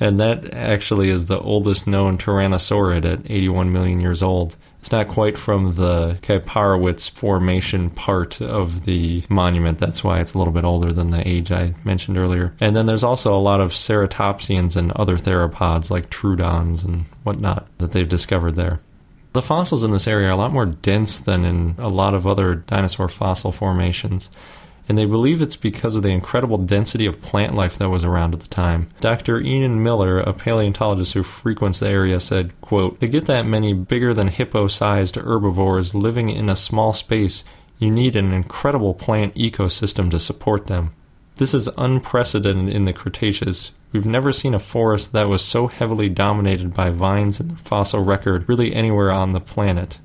And 0.00 0.18
that 0.18 0.52
actually 0.52 1.10
is 1.10 1.26
the 1.26 1.38
oldest 1.38 1.86
known 1.86 2.18
tyrannosaurid 2.18 3.04
at 3.04 3.30
81 3.30 3.70
million 3.70 4.00
years 4.00 4.20
old. 4.20 4.56
It's 4.82 4.90
not 4.90 5.06
quite 5.06 5.38
from 5.38 5.76
the 5.76 6.18
Kaiparowits 6.22 7.08
formation 7.08 7.88
part 7.88 8.42
of 8.42 8.84
the 8.84 9.22
monument. 9.28 9.78
That's 9.78 10.02
why 10.02 10.18
it's 10.18 10.34
a 10.34 10.38
little 10.38 10.52
bit 10.52 10.64
older 10.64 10.92
than 10.92 11.10
the 11.10 11.26
age 11.26 11.52
I 11.52 11.74
mentioned 11.84 12.18
earlier. 12.18 12.52
And 12.58 12.74
then 12.74 12.86
there's 12.86 13.04
also 13.04 13.32
a 13.32 13.38
lot 13.38 13.60
of 13.60 13.70
ceratopsians 13.70 14.74
and 14.74 14.90
other 14.92 15.16
theropods 15.16 15.88
like 15.88 16.10
troodons 16.10 16.84
and 16.84 17.04
whatnot 17.22 17.68
that 17.78 17.92
they've 17.92 18.08
discovered 18.08 18.56
there. 18.56 18.80
The 19.34 19.40
fossils 19.40 19.84
in 19.84 19.92
this 19.92 20.08
area 20.08 20.26
are 20.26 20.32
a 20.32 20.36
lot 20.36 20.52
more 20.52 20.66
dense 20.66 21.20
than 21.20 21.44
in 21.44 21.76
a 21.78 21.88
lot 21.88 22.12
of 22.12 22.26
other 22.26 22.56
dinosaur 22.56 23.08
fossil 23.08 23.52
formations 23.52 24.30
and 24.88 24.98
they 24.98 25.04
believe 25.04 25.40
it's 25.40 25.56
because 25.56 25.94
of 25.94 26.02
the 26.02 26.10
incredible 26.10 26.58
density 26.58 27.06
of 27.06 27.22
plant 27.22 27.54
life 27.54 27.78
that 27.78 27.88
was 27.88 28.04
around 28.04 28.34
at 28.34 28.40
the 28.40 28.48
time. 28.48 28.90
Dr. 29.00 29.40
Ian 29.40 29.82
Miller, 29.82 30.18
a 30.18 30.32
paleontologist 30.32 31.14
who 31.14 31.22
frequents 31.22 31.78
the 31.78 31.88
area, 31.88 32.20
said, 32.20 32.58
quote, 32.60 32.98
To 33.00 33.06
get 33.06 33.26
that 33.26 33.46
many 33.46 33.72
bigger 33.72 34.12
than 34.12 34.28
hippo-sized 34.28 35.16
herbivores 35.16 35.94
living 35.94 36.30
in 36.30 36.48
a 36.48 36.56
small 36.56 36.92
space, 36.92 37.44
you 37.78 37.90
need 37.90 38.16
an 38.16 38.32
incredible 38.32 38.94
plant 38.94 39.34
ecosystem 39.34 40.10
to 40.10 40.18
support 40.18 40.66
them. 40.66 40.92
This 41.36 41.54
is 41.54 41.68
unprecedented 41.78 42.74
in 42.74 42.84
the 42.84 42.92
Cretaceous. 42.92 43.72
We've 43.92 44.06
never 44.06 44.32
seen 44.32 44.54
a 44.54 44.58
forest 44.58 45.12
that 45.12 45.28
was 45.28 45.42
so 45.42 45.66
heavily 45.66 46.08
dominated 46.08 46.74
by 46.74 46.90
vines 46.90 47.40
in 47.40 47.48
the 47.48 47.56
fossil 47.56 48.04
record 48.04 48.48
really 48.48 48.74
anywhere 48.74 49.10
on 49.10 49.32
the 49.32 49.40
planet. 49.40 49.98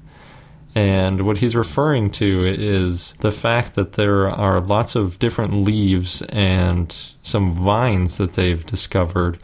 And 0.76 1.26
what 1.26 1.40
he's 1.40 1.56
referring 1.56 2.12
to 2.12 2.46
is 2.46 3.14
the 3.22 3.32
fact 3.32 3.76
that 3.76 3.94
there 3.94 4.30
are 4.30 4.60
lots 4.60 4.96
of 4.96 5.18
different 5.18 5.64
leaves 5.64 6.22
and 6.24 6.96
some 7.24 7.52
vines 7.52 8.18
that 8.18 8.34
they've 8.34 8.64
discovered. 8.66 9.40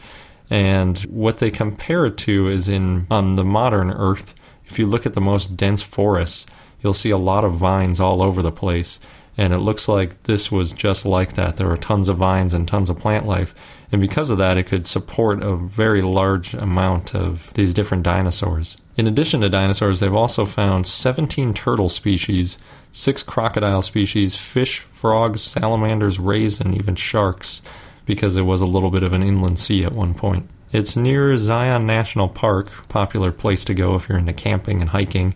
And 0.48 0.98
what 1.00 1.38
they 1.38 1.50
compare 1.50 2.06
it 2.06 2.16
to 2.18 2.48
is 2.48 2.68
in 2.68 3.06
on 3.10 3.36
the 3.36 3.44
modern 3.44 3.90
Earth, 3.90 4.34
if 4.66 4.78
you 4.78 4.86
look 4.86 5.06
at 5.06 5.14
the 5.14 5.20
most 5.20 5.56
dense 5.56 5.82
forests, 5.82 6.46
you'll 6.80 6.94
see 6.94 7.10
a 7.10 7.18
lot 7.18 7.44
of 7.44 7.54
vines 7.54 7.98
all 7.98 8.22
over 8.22 8.40
the 8.42 8.52
place. 8.52 9.00
And 9.36 9.52
it 9.52 9.58
looks 9.58 9.88
like 9.88 10.22
this 10.24 10.52
was 10.52 10.72
just 10.72 11.04
like 11.04 11.34
that. 11.34 11.56
There 11.56 11.66
were 11.66 11.76
tons 11.76 12.08
of 12.08 12.18
vines 12.18 12.54
and 12.54 12.68
tons 12.68 12.88
of 12.88 13.00
plant 13.00 13.26
life. 13.26 13.54
And 13.90 14.00
because 14.00 14.30
of 14.30 14.38
that, 14.38 14.56
it 14.56 14.64
could 14.64 14.86
support 14.86 15.42
a 15.42 15.56
very 15.56 16.02
large 16.02 16.54
amount 16.54 17.14
of 17.14 17.52
these 17.54 17.74
different 17.74 18.04
dinosaurs. 18.04 18.76
In 18.96 19.06
addition 19.08 19.40
to 19.40 19.48
dinosaurs, 19.48 20.00
they've 20.00 20.14
also 20.14 20.46
found 20.46 20.86
17 20.86 21.52
turtle 21.52 21.88
species, 21.88 22.58
6 22.92 23.24
crocodile 23.24 23.82
species, 23.82 24.36
fish, 24.36 24.80
frogs, 24.92 25.42
salamanders, 25.42 26.20
rays, 26.20 26.60
and 26.60 26.76
even 26.76 26.94
sharks, 26.94 27.60
because 28.06 28.36
it 28.36 28.42
was 28.42 28.60
a 28.60 28.66
little 28.66 28.90
bit 28.90 29.02
of 29.02 29.12
an 29.12 29.22
inland 29.22 29.58
sea 29.58 29.84
at 29.84 29.92
one 29.92 30.14
point. 30.14 30.48
It's 30.70 30.96
near 30.96 31.36
Zion 31.36 31.86
National 31.86 32.28
Park, 32.28 32.88
popular 32.88 33.32
place 33.32 33.64
to 33.64 33.74
go 33.74 33.96
if 33.96 34.08
you're 34.08 34.18
into 34.18 34.32
camping 34.32 34.80
and 34.80 34.90
hiking, 34.90 35.34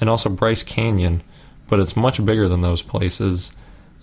and 0.00 0.10
also 0.10 0.28
Bryce 0.28 0.62
Canyon, 0.62 1.22
but 1.66 1.80
it's 1.80 1.96
much 1.96 2.22
bigger 2.22 2.46
than 2.46 2.60
those 2.60 2.82
places, 2.82 3.52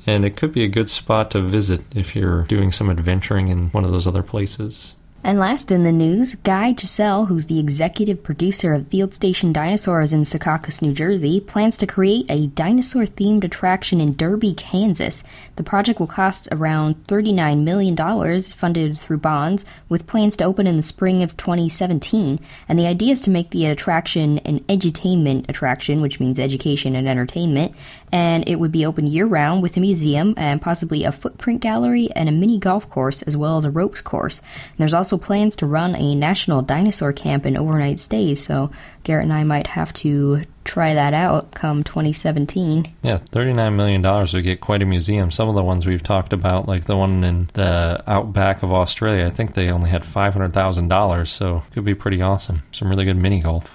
and 0.07 0.25
it 0.25 0.35
could 0.35 0.51
be 0.51 0.63
a 0.63 0.67
good 0.67 0.89
spot 0.89 1.29
to 1.31 1.41
visit 1.41 1.81
if 1.95 2.15
you're 2.15 2.43
doing 2.43 2.71
some 2.71 2.89
adventuring 2.89 3.49
in 3.49 3.69
one 3.69 3.85
of 3.85 3.91
those 3.91 4.07
other 4.07 4.23
places. 4.23 4.94
And 5.25 5.39
last 5.39 5.71
in 5.71 5.81
the 5.81 5.91
news, 5.91 6.35
Guy 6.35 6.73
Gsell, 6.73 7.29
who's 7.29 7.45
the 7.45 7.57
executive 7.57 8.21
producer 8.21 8.75
of 8.75 8.89
Field 8.89 9.15
Station 9.15 9.51
Dinosaurs 9.51 10.13
in 10.13 10.23
Secaucus, 10.23 10.83
New 10.83 10.93
Jersey, 10.93 11.41
plans 11.41 11.77
to 11.77 11.87
create 11.87 12.27
a 12.29 12.45
dinosaur 12.45 13.05
themed 13.05 13.43
attraction 13.43 13.99
in 13.99 14.15
Derby, 14.15 14.53
Kansas. 14.53 15.23
The 15.55 15.63
project 15.63 15.99
will 15.99 16.05
cost 16.05 16.47
around 16.51 17.07
$39 17.07 17.63
million, 17.63 18.39
funded 18.39 18.99
through 18.99 19.17
bonds, 19.17 19.65
with 19.89 20.05
plans 20.05 20.37
to 20.37 20.43
open 20.43 20.67
in 20.67 20.77
the 20.77 20.83
spring 20.83 21.23
of 21.23 21.35
2017. 21.37 22.39
And 22.69 22.77
the 22.77 22.85
idea 22.85 23.13
is 23.13 23.21
to 23.21 23.31
make 23.31 23.49
the 23.49 23.65
attraction 23.65 24.37
an 24.45 24.59
edutainment 24.65 25.49
attraction, 25.49 26.01
which 26.01 26.19
means 26.19 26.39
education 26.39 26.95
and 26.95 27.09
entertainment. 27.09 27.73
And 28.15 28.47
it 28.47 28.55
would 28.55 28.71
be 28.71 28.85
open 28.85 29.07
year 29.07 29.25
round 29.25 29.61
with 29.61 29.75
a 29.75 29.81
museum 29.81 30.35
and 30.37 30.61
possibly 30.61 31.03
a 31.03 31.11
footprint 31.11 31.59
gallery 31.59 32.09
and 32.15 32.29
a 32.29 32.31
mini 32.31 32.57
golf 32.59 32.89
course, 32.89 33.21
as 33.23 33.35
well 33.35 33.57
as 33.57 33.65
a 33.65 33.69
ropes 33.69 33.99
course. 33.99 34.39
And 34.39 34.77
there's 34.77 34.93
also 34.93 35.17
plans 35.17 35.57
to 35.57 35.65
run 35.65 35.95
a 35.95 36.15
national 36.15 36.61
dinosaur 36.61 37.11
camp 37.11 37.43
and 37.43 37.57
overnight 37.57 37.99
stays, 37.99 38.41
so 38.41 38.71
Garrett 39.03 39.25
and 39.25 39.33
I 39.33 39.43
might 39.43 39.67
have 39.67 39.91
to 39.95 40.43
try 40.63 40.93
that 40.93 41.13
out 41.13 41.51
come 41.51 41.83
2017. 41.83 42.93
Yeah, 43.03 43.17
$39 43.33 43.75
million 43.75 44.01
would 44.01 44.43
get 44.43 44.61
quite 44.61 44.81
a 44.81 44.85
museum. 44.85 45.29
Some 45.29 45.49
of 45.49 45.55
the 45.55 45.63
ones 45.63 45.85
we've 45.85 46.01
talked 46.01 46.31
about, 46.31 46.69
like 46.69 46.85
the 46.85 46.95
one 46.95 47.21
in 47.25 47.49
the 47.51 48.01
outback 48.07 48.63
of 48.63 48.71
Australia, 48.71 49.25
I 49.25 49.29
think 49.29 49.55
they 49.55 49.69
only 49.69 49.89
had 49.89 50.03
$500,000, 50.03 51.27
so 51.27 51.63
it 51.67 51.73
could 51.73 51.83
be 51.83 51.93
pretty 51.93 52.21
awesome. 52.21 52.63
Some 52.71 52.87
really 52.89 53.03
good 53.03 53.17
mini 53.17 53.41
golf. 53.41 53.74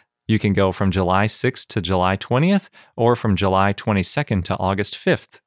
You 0.31 0.39
can 0.39 0.53
go 0.53 0.71
from 0.71 0.91
July 0.91 1.25
6th 1.25 1.67
to 1.67 1.81
July 1.81 2.15
20th 2.15 2.69
or 2.95 3.17
from 3.17 3.35
July 3.35 3.73
22nd 3.73 4.45
to 4.45 4.55
August 4.55 4.95
5th. 4.95 5.41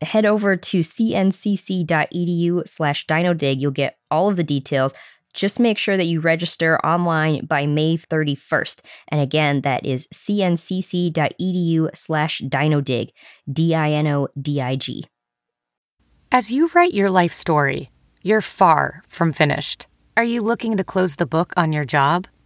Head 0.00 0.24
over 0.24 0.56
to 0.56 0.78
cncc.edu 0.78 2.68
slash 2.68 3.04
dinodig. 3.06 3.60
You'll 3.60 3.72
get 3.72 3.98
all 4.12 4.28
of 4.28 4.36
the 4.36 4.44
details. 4.44 4.94
Just 5.34 5.58
make 5.58 5.76
sure 5.76 5.96
that 5.96 6.06
you 6.06 6.20
register 6.20 6.78
online 6.86 7.46
by 7.46 7.66
May 7.66 7.96
31st. 7.96 8.82
And 9.08 9.20
again, 9.20 9.62
that 9.62 9.84
is 9.84 10.06
cncc.edu 10.14 11.96
slash 11.96 12.42
dinodig, 12.42 13.08
D 13.52 13.74
I 13.74 13.90
N 13.90 14.06
O 14.06 14.28
D 14.40 14.60
I 14.60 14.76
G. 14.76 15.04
As 16.30 16.52
you 16.52 16.70
write 16.74 16.94
your 16.94 17.10
life 17.10 17.32
story, 17.32 17.90
you're 18.22 18.40
far 18.40 19.02
from 19.08 19.32
finished. 19.32 19.88
Are 20.16 20.22
you 20.22 20.42
looking 20.42 20.76
to 20.76 20.84
close 20.84 21.16
the 21.16 21.26
book 21.26 21.52
on 21.56 21.72
your 21.72 21.84
job? 21.84 22.28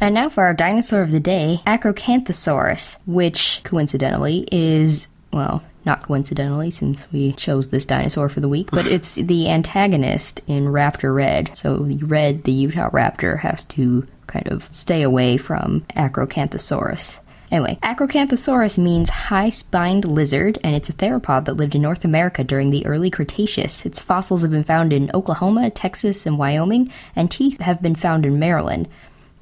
And 0.00 0.14
now 0.14 0.30
for 0.30 0.44
our 0.44 0.54
dinosaur 0.54 1.02
of 1.02 1.10
the 1.10 1.20
day, 1.20 1.60
Acrocanthosaurus, 1.66 2.96
which 3.06 3.60
coincidentally 3.64 4.48
is, 4.50 5.08
well, 5.30 5.62
not 5.84 6.02
coincidentally, 6.02 6.70
since 6.70 7.06
we 7.12 7.32
chose 7.32 7.68
this 7.68 7.84
dinosaur 7.84 8.28
for 8.28 8.40
the 8.40 8.48
week, 8.48 8.70
but 8.70 8.86
it's 8.88 9.14
the 9.14 9.50
antagonist 9.50 10.40
in 10.46 10.66
Raptor 10.66 11.14
Red. 11.14 11.54
So 11.54 11.78
the 11.78 11.98
red, 11.98 12.44
the 12.44 12.52
Utah 12.52 12.90
raptor, 12.90 13.40
has 13.40 13.64
to 13.66 14.06
kind 14.26 14.48
of 14.48 14.68
stay 14.72 15.02
away 15.02 15.36
from 15.36 15.82
Acrocanthosaurus. 15.96 17.20
Anyway, 17.50 17.78
Acrocanthosaurus 17.82 18.78
means 18.78 19.10
high 19.10 19.50
spined 19.50 20.04
lizard, 20.04 20.58
and 20.62 20.76
it's 20.76 20.88
a 20.88 20.92
theropod 20.92 21.46
that 21.46 21.54
lived 21.54 21.74
in 21.74 21.82
North 21.82 22.04
America 22.04 22.44
during 22.44 22.70
the 22.70 22.86
early 22.86 23.10
Cretaceous. 23.10 23.84
Its 23.84 24.00
fossils 24.00 24.42
have 24.42 24.52
been 24.52 24.62
found 24.62 24.92
in 24.92 25.10
Oklahoma, 25.12 25.68
Texas, 25.68 26.26
and 26.26 26.38
Wyoming, 26.38 26.92
and 27.16 27.28
teeth 27.28 27.58
have 27.60 27.82
been 27.82 27.96
found 27.96 28.24
in 28.24 28.38
Maryland. 28.38 28.88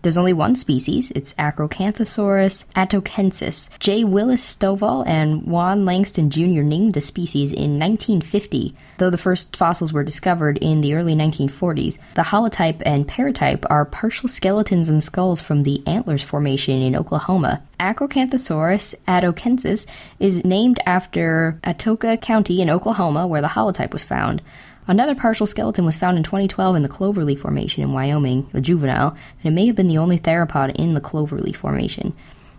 There's 0.03 0.17
only 0.17 0.33
one 0.33 0.55
species. 0.55 1.11
It's 1.11 1.35
Acrocanthosaurus 1.35 2.67
atokensis. 2.77 3.69
J. 3.81 4.05
Willis 4.05 4.57
Stovall 4.57 5.05
and 5.07 5.43
Wann 5.43 5.85
Langston 5.85 6.31
Jr. 6.31 6.63
named 6.63 6.95
the 6.95 7.01
species 7.01 7.53
in 7.53 7.81
1950, 7.81 8.77
though 8.99 9.11
the 9.11 9.19
first 9.19 9.57
fossils 9.57 9.93
were 9.93 10.05
discovered 10.05 10.57
in 10.59 10.83
the 10.83 10.95
early 10.95 11.17
1940s. 11.17 11.99
The 12.15 12.23
holotype 12.23 12.81
and 12.87 13.09
paratype 13.09 13.65
are 13.69 13.85
partial 13.85 14.29
skeletons 14.29 14.89
and 14.89 15.03
skulls 15.03 15.41
from 15.41 15.65
the 15.65 15.83
Antlers 15.85 16.23
Formation 16.23 16.81
in 16.81 16.95
Oklahoma. 16.95 17.63
Acrocanthosaurus 17.81 18.95
atokensis 19.09 19.87
is 20.21 20.45
named 20.45 20.79
after 20.87 21.59
Atoka 21.65 22.21
County 22.21 22.63
in 22.63 22.71
Oklahoma, 22.71 23.27
where 23.27 23.43
the 23.43 23.49
holotype 23.49 23.93
was 23.93 24.05
found. 24.05 24.43
Another 24.89 25.15
partial 25.15 25.45
skeleton 25.45 25.85
was 25.85 25.99
found 25.99 26.17
in 26.17 26.25
2012 26.25 26.75
in 26.75 26.83
the 26.83 26.89
Cloverly 26.89 27.39
Formation 27.39 27.83
in 27.83 27.93
Wyoming, 27.93 28.49
a 28.55 28.61
juvenile, 28.63 29.11
and 29.11 29.53
it 29.53 29.55
may 29.55 29.67
have 29.67 29.77
been 29.77 29.87
the 29.87 29.99
only 29.99 30.19
theropod 30.19 30.75
in 30.77 30.95
the 30.95 31.01
Cloverly 31.01 31.55
Formation. 31.55 32.15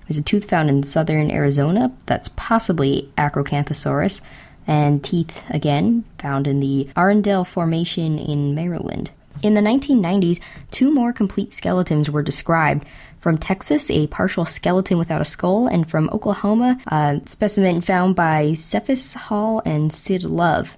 There's 0.08 0.20
a 0.20 0.24
tooth 0.24 0.48
found 0.48 0.70
in 0.70 0.84
southern 0.84 1.32
Arizona 1.32 1.92
that's 2.06 2.30
possibly 2.30 3.12
Acrocanthosaurus, 3.18 4.22
and 4.68 5.04
teeth, 5.04 5.44
again, 5.50 6.06
found 6.20 6.46
in 6.46 6.60
the 6.60 6.88
Arundel 6.96 7.44
Formation 7.44 8.20
in 8.20 8.54
Maryland. 8.54 9.10
In 9.42 9.56
the 9.56 9.62
1990s, 9.62 10.40
two 10.70 10.94
more 10.94 11.12
complete 11.12 11.52
skeletons 11.52 12.12
were 12.12 12.22
described. 12.22 12.86
From 13.18 13.40
Texas, 13.40 13.90
a 13.90 14.06
partial 14.06 14.46
skeleton 14.46 15.00
without 15.00 15.22
a 15.22 15.26
skull, 15.26 15.66
and 15.66 15.90
from 15.90 16.12
Oklahoma, 16.12 16.80
a 16.86 17.22
specimen 17.26 17.82
found 17.82 18.16
by 18.16 18.52
Cephis 18.52 19.16
Hall 19.16 19.64
and 19.66 19.92
Sid 19.92 20.24
Love 20.24 20.78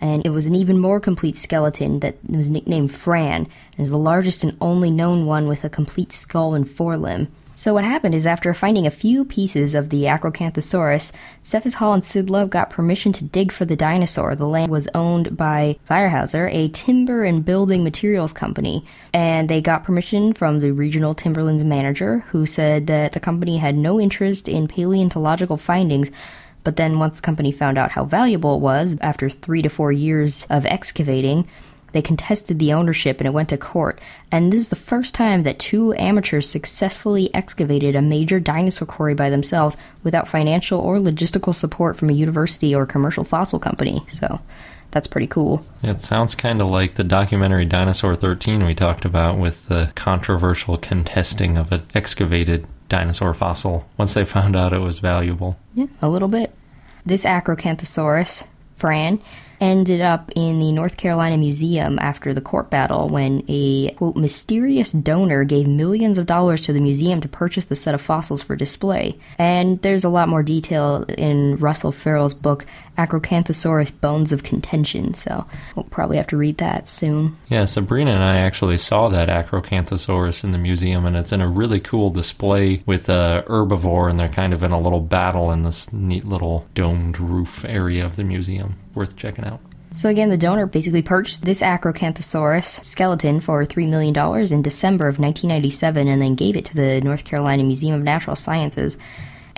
and 0.00 0.24
it 0.24 0.30
was 0.30 0.46
an 0.46 0.54
even 0.54 0.78
more 0.78 1.00
complete 1.00 1.36
skeleton 1.36 2.00
that 2.00 2.16
was 2.28 2.48
nicknamed 2.48 2.92
Fran, 2.92 3.46
and 3.72 3.80
is 3.80 3.90
the 3.90 3.98
largest 3.98 4.44
and 4.44 4.56
only 4.60 4.90
known 4.90 5.26
one 5.26 5.48
with 5.48 5.64
a 5.64 5.70
complete 5.70 6.12
skull 6.12 6.54
and 6.54 6.66
forelimb. 6.66 7.28
So 7.58 7.74
what 7.74 7.82
happened 7.82 8.14
is 8.14 8.24
after 8.24 8.54
finding 8.54 8.86
a 8.86 8.90
few 8.92 9.24
pieces 9.24 9.74
of 9.74 9.90
the 9.90 10.04
Acrocanthosaurus, 10.04 11.10
Cephis 11.42 11.74
Hall 11.74 11.92
and 11.92 12.04
Sid 12.04 12.30
Love 12.30 12.50
got 12.50 12.70
permission 12.70 13.10
to 13.14 13.24
dig 13.24 13.50
for 13.50 13.64
the 13.64 13.74
dinosaur. 13.74 14.36
The 14.36 14.46
land 14.46 14.70
was 14.70 14.86
owned 14.94 15.36
by 15.36 15.76
Weyerhaeuser, 15.90 16.48
a 16.54 16.68
timber 16.68 17.24
and 17.24 17.44
building 17.44 17.82
materials 17.82 18.32
company, 18.32 18.86
and 19.12 19.48
they 19.48 19.60
got 19.60 19.82
permission 19.82 20.34
from 20.34 20.60
the 20.60 20.70
regional 20.70 21.14
timberlands 21.14 21.64
manager, 21.64 22.20
who 22.28 22.46
said 22.46 22.86
that 22.86 23.10
the 23.10 23.18
company 23.18 23.56
had 23.56 23.74
no 23.74 24.00
interest 24.00 24.46
in 24.46 24.68
paleontological 24.68 25.56
findings, 25.56 26.12
but 26.68 26.76
then 26.76 26.98
once 26.98 27.16
the 27.16 27.22
company 27.22 27.50
found 27.50 27.78
out 27.78 27.92
how 27.92 28.04
valuable 28.04 28.56
it 28.56 28.60
was, 28.60 28.94
after 29.00 29.30
three 29.30 29.62
to 29.62 29.70
four 29.70 29.90
years 29.90 30.46
of 30.50 30.66
excavating, 30.66 31.48
they 31.92 32.02
contested 32.02 32.58
the 32.58 32.74
ownership 32.74 33.20
and 33.20 33.26
it 33.26 33.32
went 33.32 33.48
to 33.48 33.56
court. 33.56 33.98
And 34.30 34.52
this 34.52 34.60
is 34.60 34.68
the 34.68 34.76
first 34.76 35.14
time 35.14 35.44
that 35.44 35.58
two 35.58 35.94
amateurs 35.94 36.46
successfully 36.46 37.34
excavated 37.34 37.96
a 37.96 38.02
major 38.02 38.38
dinosaur 38.38 38.86
quarry 38.86 39.14
by 39.14 39.30
themselves 39.30 39.78
without 40.02 40.28
financial 40.28 40.78
or 40.78 40.96
logistical 40.96 41.54
support 41.54 41.96
from 41.96 42.10
a 42.10 42.12
university 42.12 42.74
or 42.74 42.84
commercial 42.84 43.24
fossil 43.24 43.58
company. 43.58 44.04
So 44.08 44.38
that's 44.90 45.08
pretty 45.08 45.26
cool. 45.26 45.64
It 45.82 46.02
sounds 46.02 46.34
kind 46.34 46.60
of 46.60 46.68
like 46.68 46.96
the 46.96 47.02
documentary 47.04 47.64
Dinosaur 47.64 48.14
13 48.14 48.66
we 48.66 48.74
talked 48.74 49.06
about 49.06 49.38
with 49.38 49.68
the 49.68 49.90
controversial 49.94 50.76
contesting 50.76 51.56
of 51.56 51.72
an 51.72 51.86
excavated 51.94 52.66
dinosaur 52.90 53.32
fossil 53.32 53.88
once 53.96 54.14
they 54.14 54.24
found 54.24 54.56
out 54.56 54.72
it 54.72 54.80
was 54.80 54.98
valuable. 54.98 55.58
Yeah, 55.74 55.86
a 56.02 56.08
little 56.08 56.28
bit. 56.28 56.54
This 57.08 57.24
Acrocanthosaurus, 57.24 58.44
Fran, 58.74 59.22
ended 59.62 60.02
up 60.02 60.30
in 60.36 60.60
the 60.60 60.72
North 60.72 60.98
Carolina 60.98 61.38
Museum 61.38 61.98
after 61.98 62.34
the 62.34 62.42
court 62.42 62.68
battle 62.68 63.08
when 63.08 63.44
a 63.48 63.92
quote, 63.92 64.14
mysterious 64.14 64.92
donor 64.92 65.44
gave 65.44 65.66
millions 65.66 66.18
of 66.18 66.26
dollars 66.26 66.66
to 66.66 66.74
the 66.74 66.80
museum 66.80 67.22
to 67.22 67.28
purchase 67.28 67.64
the 67.64 67.74
set 67.74 67.94
of 67.94 68.02
fossils 68.02 68.42
for 68.42 68.56
display. 68.56 69.18
And 69.38 69.80
there's 69.80 70.04
a 70.04 70.10
lot 70.10 70.28
more 70.28 70.42
detail 70.42 71.04
in 71.16 71.56
Russell 71.56 71.92
Farrell's 71.92 72.34
book 72.34 72.66
Acrocanthosaurus 72.98 74.00
Bones 74.00 74.32
of 74.32 74.42
Contention, 74.42 75.14
so 75.14 75.46
we'll 75.76 75.84
probably 75.84 76.16
have 76.16 76.26
to 76.26 76.36
read 76.36 76.58
that 76.58 76.88
soon. 76.88 77.36
Yeah, 77.48 77.64
Sabrina 77.64 78.10
and 78.10 78.22
I 78.22 78.38
actually 78.38 78.76
saw 78.76 79.08
that 79.08 79.28
Acrocanthosaurus 79.28 80.42
in 80.42 80.50
the 80.50 80.58
museum, 80.58 81.06
and 81.06 81.16
it's 81.16 81.32
in 81.32 81.40
a 81.40 81.48
really 81.48 81.78
cool 81.80 82.10
display 82.10 82.82
with 82.84 83.08
a 83.08 83.44
herbivore, 83.46 84.10
and 84.10 84.18
they're 84.18 84.28
kind 84.28 84.52
of 84.52 84.62
in 84.62 84.72
a 84.72 84.80
little 84.80 85.00
battle 85.00 85.52
in 85.52 85.62
this 85.62 85.92
neat 85.92 86.26
little 86.26 86.66
domed 86.74 87.20
roof 87.20 87.64
area 87.64 88.04
of 88.04 88.16
the 88.16 88.24
museum. 88.24 88.76
Worth 88.94 89.16
checking 89.16 89.44
out. 89.44 89.60
So 89.96 90.08
again, 90.08 90.28
the 90.28 90.36
donor 90.36 90.66
basically 90.66 91.02
purchased 91.02 91.44
this 91.44 91.60
Acrocanthosaurus 91.60 92.84
skeleton 92.84 93.40
for 93.40 93.64
$3 93.64 93.88
million 93.88 94.16
in 94.52 94.62
December 94.62 95.08
of 95.08 95.18
1997 95.18 96.06
and 96.06 96.22
then 96.22 96.36
gave 96.36 96.56
it 96.56 96.66
to 96.66 96.74
the 96.74 97.00
North 97.00 97.24
Carolina 97.24 97.64
Museum 97.64 97.96
of 97.96 98.02
Natural 98.02 98.36
Sciences. 98.36 98.96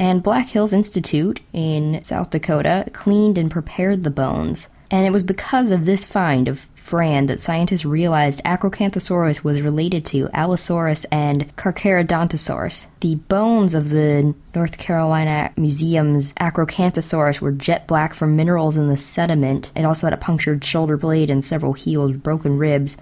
And 0.01 0.23
Black 0.23 0.49
Hills 0.49 0.73
Institute 0.73 1.41
in 1.53 2.03
South 2.05 2.31
Dakota 2.31 2.87
cleaned 2.95 3.37
and 3.37 3.51
prepared 3.51 4.03
the 4.03 4.11
bones. 4.11 4.69
And 4.91 5.07
it 5.07 5.11
was 5.11 5.23
because 5.23 5.71
of 5.71 5.85
this 5.85 6.07
find 6.07 6.49
of 6.49 6.67
Fran 6.75 7.27
that 7.27 7.41
scientists 7.41 7.85
realized 7.85 8.43
Acrocanthosaurus 8.43 9.45
was 9.45 9.61
related 9.61 10.07
to 10.07 10.31
Allosaurus 10.33 11.05
and 11.13 11.55
Carcharodontosaurus. 11.57 12.87
The 13.01 13.17
bones 13.17 13.75
of 13.75 13.91
the 13.91 14.35
North 14.55 14.79
Carolina 14.79 15.53
Museum's 15.59 16.33
Acrocanthosaurus 16.33 17.43
were 17.43 17.53
jet 17.53 17.87
black 17.87 18.15
from 18.15 18.37
minerals 18.37 18.79
in 18.79 18.89
the 18.89 18.97
sediment. 18.97 19.71
It 19.77 19.85
also 19.85 20.07
had 20.07 20.15
a 20.15 20.17
punctured 20.17 20.65
shoulder 20.65 20.97
blade 20.97 21.29
and 21.29 21.45
several 21.45 21.75
healed 21.75 22.23
broken 22.23 22.57
ribs. 22.57 22.97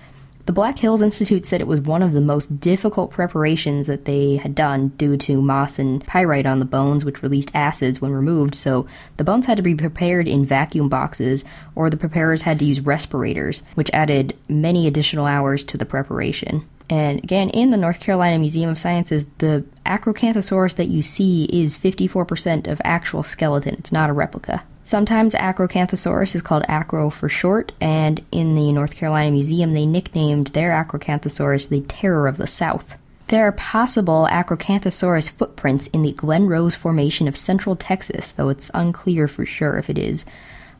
The 0.48 0.54
Black 0.54 0.78
Hills 0.78 1.02
Institute 1.02 1.44
said 1.44 1.60
it 1.60 1.66
was 1.66 1.82
one 1.82 2.00
of 2.00 2.14
the 2.14 2.22
most 2.22 2.58
difficult 2.58 3.10
preparations 3.10 3.86
that 3.86 4.06
they 4.06 4.36
had 4.36 4.54
done 4.54 4.88
due 4.96 5.18
to 5.18 5.42
moss 5.42 5.78
and 5.78 6.02
pyrite 6.06 6.46
on 6.46 6.58
the 6.58 6.64
bones, 6.64 7.04
which 7.04 7.22
released 7.22 7.50
acids 7.52 8.00
when 8.00 8.14
removed. 8.14 8.54
So 8.54 8.86
the 9.18 9.24
bones 9.24 9.44
had 9.44 9.58
to 9.58 9.62
be 9.62 9.74
prepared 9.74 10.26
in 10.26 10.46
vacuum 10.46 10.88
boxes, 10.88 11.44
or 11.74 11.90
the 11.90 11.98
preparers 11.98 12.40
had 12.40 12.60
to 12.60 12.64
use 12.64 12.80
respirators, 12.80 13.62
which 13.74 13.90
added 13.92 14.38
many 14.48 14.86
additional 14.86 15.26
hours 15.26 15.64
to 15.64 15.76
the 15.76 15.84
preparation. 15.84 16.66
And 16.88 17.22
again, 17.22 17.50
in 17.50 17.68
the 17.68 17.76
North 17.76 18.00
Carolina 18.00 18.38
Museum 18.38 18.70
of 18.70 18.78
Sciences, 18.78 19.26
the 19.36 19.66
Acrocanthosaurus 19.84 20.76
that 20.76 20.88
you 20.88 21.02
see 21.02 21.44
is 21.52 21.76
54% 21.76 22.68
of 22.68 22.80
actual 22.84 23.22
skeleton. 23.22 23.74
It's 23.74 23.92
not 23.92 24.08
a 24.08 24.14
replica. 24.14 24.64
Sometimes 24.88 25.34
Acrocanthosaurus 25.34 26.34
is 26.34 26.40
called 26.40 26.64
Acro 26.66 27.10
for 27.10 27.28
short, 27.28 27.72
and 27.78 28.24
in 28.32 28.54
the 28.54 28.72
North 28.72 28.96
Carolina 28.96 29.30
Museum, 29.30 29.74
they 29.74 29.84
nicknamed 29.84 30.46
their 30.46 30.70
Acrocanthosaurus 30.70 31.68
the 31.68 31.82
Terror 31.82 32.26
of 32.26 32.38
the 32.38 32.46
South. 32.46 32.96
There 33.26 33.46
are 33.46 33.52
possible 33.52 34.26
Acrocanthosaurus 34.30 35.30
footprints 35.30 35.88
in 35.88 36.00
the 36.00 36.12
Glen 36.12 36.46
Rose 36.46 36.74
Formation 36.74 37.28
of 37.28 37.36
central 37.36 37.76
Texas, 37.76 38.32
though 38.32 38.48
it's 38.48 38.70
unclear 38.72 39.28
for 39.28 39.44
sure 39.44 39.76
if 39.76 39.90
it 39.90 39.98
is. 39.98 40.24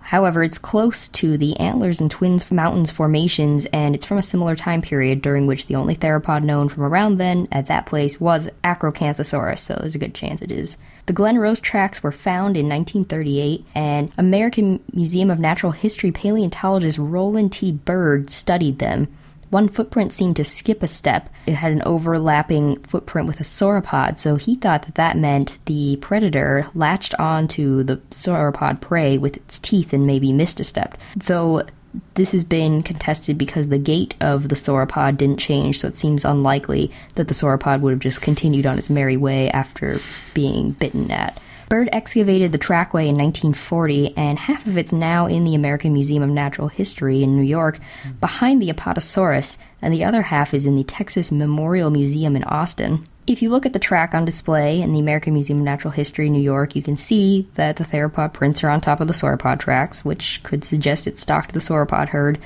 However, 0.00 0.42
it's 0.42 0.56
close 0.56 1.10
to 1.10 1.36
the 1.36 1.54
Antlers 1.60 2.00
and 2.00 2.10
Twins 2.10 2.50
Mountains 2.50 2.90
formations, 2.90 3.66
and 3.74 3.94
it's 3.94 4.06
from 4.06 4.16
a 4.16 4.22
similar 4.22 4.56
time 4.56 4.80
period 4.80 5.20
during 5.20 5.46
which 5.46 5.66
the 5.66 5.74
only 5.74 5.94
theropod 5.94 6.44
known 6.44 6.70
from 6.70 6.84
around 6.84 7.18
then 7.18 7.46
at 7.52 7.66
that 7.66 7.84
place 7.84 8.18
was 8.18 8.48
Acrocanthosaurus, 8.64 9.58
so 9.58 9.74
there's 9.74 9.96
a 9.96 9.98
good 9.98 10.14
chance 10.14 10.40
it 10.40 10.50
is. 10.50 10.78
The 11.08 11.14
Glen 11.14 11.38
Rose 11.38 11.58
tracks 11.58 12.02
were 12.02 12.12
found 12.12 12.54
in 12.54 12.68
1938, 12.68 13.64
and 13.74 14.12
American 14.18 14.80
Museum 14.92 15.30
of 15.30 15.38
Natural 15.38 15.72
History 15.72 16.12
paleontologist 16.12 16.98
Roland 16.98 17.50
T. 17.50 17.72
Bird 17.72 18.28
studied 18.28 18.78
them. 18.78 19.08
One 19.48 19.70
footprint 19.70 20.12
seemed 20.12 20.36
to 20.36 20.44
skip 20.44 20.82
a 20.82 20.86
step. 20.86 21.30
It 21.46 21.54
had 21.54 21.72
an 21.72 21.80
overlapping 21.86 22.80
footprint 22.80 23.26
with 23.26 23.40
a 23.40 23.44
sauropod, 23.44 24.18
so 24.18 24.36
he 24.36 24.54
thought 24.54 24.82
that 24.82 24.96
that 24.96 25.16
meant 25.16 25.56
the 25.64 25.96
predator 26.02 26.66
latched 26.74 27.14
onto 27.14 27.82
the 27.82 27.96
sauropod 28.10 28.82
prey 28.82 29.16
with 29.16 29.38
its 29.38 29.58
teeth 29.58 29.94
and 29.94 30.06
maybe 30.06 30.30
missed 30.30 30.60
a 30.60 30.64
step. 30.64 30.98
Though 31.16 31.62
this 32.14 32.32
has 32.32 32.44
been 32.44 32.82
contested 32.82 33.38
because 33.38 33.68
the 33.68 33.78
gait 33.78 34.14
of 34.20 34.48
the 34.48 34.54
sauropod 34.54 35.16
didn't 35.16 35.38
change, 35.38 35.80
so 35.80 35.88
it 35.88 35.96
seems 35.96 36.24
unlikely 36.24 36.90
that 37.14 37.28
the 37.28 37.34
sauropod 37.34 37.80
would 37.80 37.92
have 37.92 38.00
just 38.00 38.20
continued 38.22 38.66
on 38.66 38.78
its 38.78 38.90
merry 38.90 39.16
way 39.16 39.50
after 39.50 39.98
being 40.34 40.72
bitten 40.72 41.10
at. 41.10 41.40
Bird 41.68 41.90
excavated 41.92 42.52
the 42.52 42.58
trackway 42.58 43.08
in 43.08 43.16
1940, 43.16 44.16
and 44.16 44.38
half 44.38 44.66
of 44.66 44.78
it's 44.78 44.92
now 44.92 45.26
in 45.26 45.44
the 45.44 45.54
American 45.54 45.92
Museum 45.92 46.22
of 46.22 46.30
Natural 46.30 46.68
History 46.68 47.22
in 47.22 47.36
New 47.36 47.42
York, 47.42 47.78
behind 48.20 48.62
the 48.62 48.70
Apatosaurus, 48.70 49.58
and 49.82 49.92
the 49.92 50.02
other 50.02 50.22
half 50.22 50.54
is 50.54 50.64
in 50.64 50.76
the 50.76 50.84
Texas 50.84 51.30
Memorial 51.30 51.90
Museum 51.90 52.36
in 52.36 52.44
Austin. 52.44 53.04
If 53.28 53.42
you 53.42 53.50
look 53.50 53.66
at 53.66 53.74
the 53.74 53.78
track 53.78 54.14
on 54.14 54.24
display 54.24 54.80
in 54.80 54.94
the 54.94 55.00
American 55.00 55.34
Museum 55.34 55.58
of 55.58 55.64
Natural 55.66 55.90
History, 55.90 56.30
New 56.30 56.40
York, 56.40 56.74
you 56.74 56.80
can 56.80 56.96
see 56.96 57.46
that 57.56 57.76
the 57.76 57.84
theropod 57.84 58.32
prints 58.32 58.64
are 58.64 58.70
on 58.70 58.80
top 58.80 59.02
of 59.02 59.06
the 59.06 59.12
sauropod 59.12 59.60
tracks, 59.60 60.02
which 60.02 60.42
could 60.42 60.64
suggest 60.64 61.06
it 61.06 61.18
stalked 61.18 61.52
the 61.52 61.60
sauropod 61.60 62.08
herd 62.08 62.38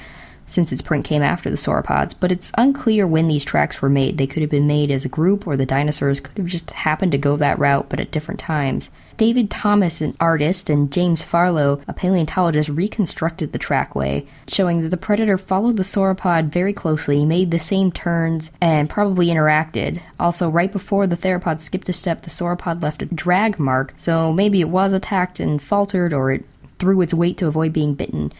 since 0.45 0.73
its 0.73 0.83
print 0.83 1.05
came 1.05 1.23
after 1.23 1.49
the 1.51 1.57
sauropods, 1.57 2.17
but 2.19 2.33
it's 2.33 2.51
unclear 2.59 3.07
when 3.07 3.29
these 3.29 3.45
tracks 3.45 3.81
were 3.81 3.89
made. 3.89 4.19
They 4.19 4.27
could 4.27 4.43
have 4.43 4.51
been 4.51 4.67
made 4.67 4.91
as 4.91 5.05
a 5.05 5.09
group, 5.09 5.47
or 5.47 5.57
the 5.57 5.65
dinosaurs 5.65 6.19
could 6.19 6.37
have 6.37 6.47
just 6.47 6.73
happened 6.73 7.13
to 7.13 7.19
go 7.19 7.37
that 7.37 7.61
route, 7.61 7.89
but 7.89 8.01
at 8.01 8.11
different 8.11 8.41
times. 8.41 8.91
David 9.17 9.51
Thomas, 9.51 10.01
an 10.01 10.17
artist, 10.21 10.71
and 10.71 10.93
James 10.93 11.23
Farlow, 11.23 11.81
a 11.87 11.93
paleontologist, 11.93 12.69
reconstructed 12.69 13.53
the 13.53 13.59
trackway, 13.59 14.27
showing 14.49 14.83
that 14.83 14.89
the 14.89 14.97
predator 14.97 15.39
followed 15.39 15.77
the 15.77 15.83
sauropod 15.83 16.49
very 16.49 16.73
closely, 16.73 17.25
made 17.25 17.51
the 17.51 17.59
same 17.59 17.93
turns, 17.93 18.51
and 18.61 18.91
probably 18.91 19.27
interacted. 19.27 20.01
Also, 20.19 20.49
right 20.49 20.73
before 20.73 21.07
the 21.07 21.17
theropod 21.17 21.61
skipped 21.61 21.89
a 21.89 21.93
step, 21.93 22.23
the 22.23 22.31
sauropod 22.31 22.83
left 22.83 23.03
a 23.03 23.07
drag 23.07 23.59
mark, 23.59 23.95
so 23.97 24.33
maybe 24.33 24.61
it 24.61 24.69
was 24.69 24.93
attacked 24.93 25.41
and 25.41 25.63
faltered, 25.63 26.13
or 26.13 26.33
it 26.33 26.45
threw 26.79 27.01
its 27.01 27.15
weight 27.15 27.37
to 27.37 27.47
avoid 27.47 27.73
being 27.73 27.95
bitten 27.95 28.33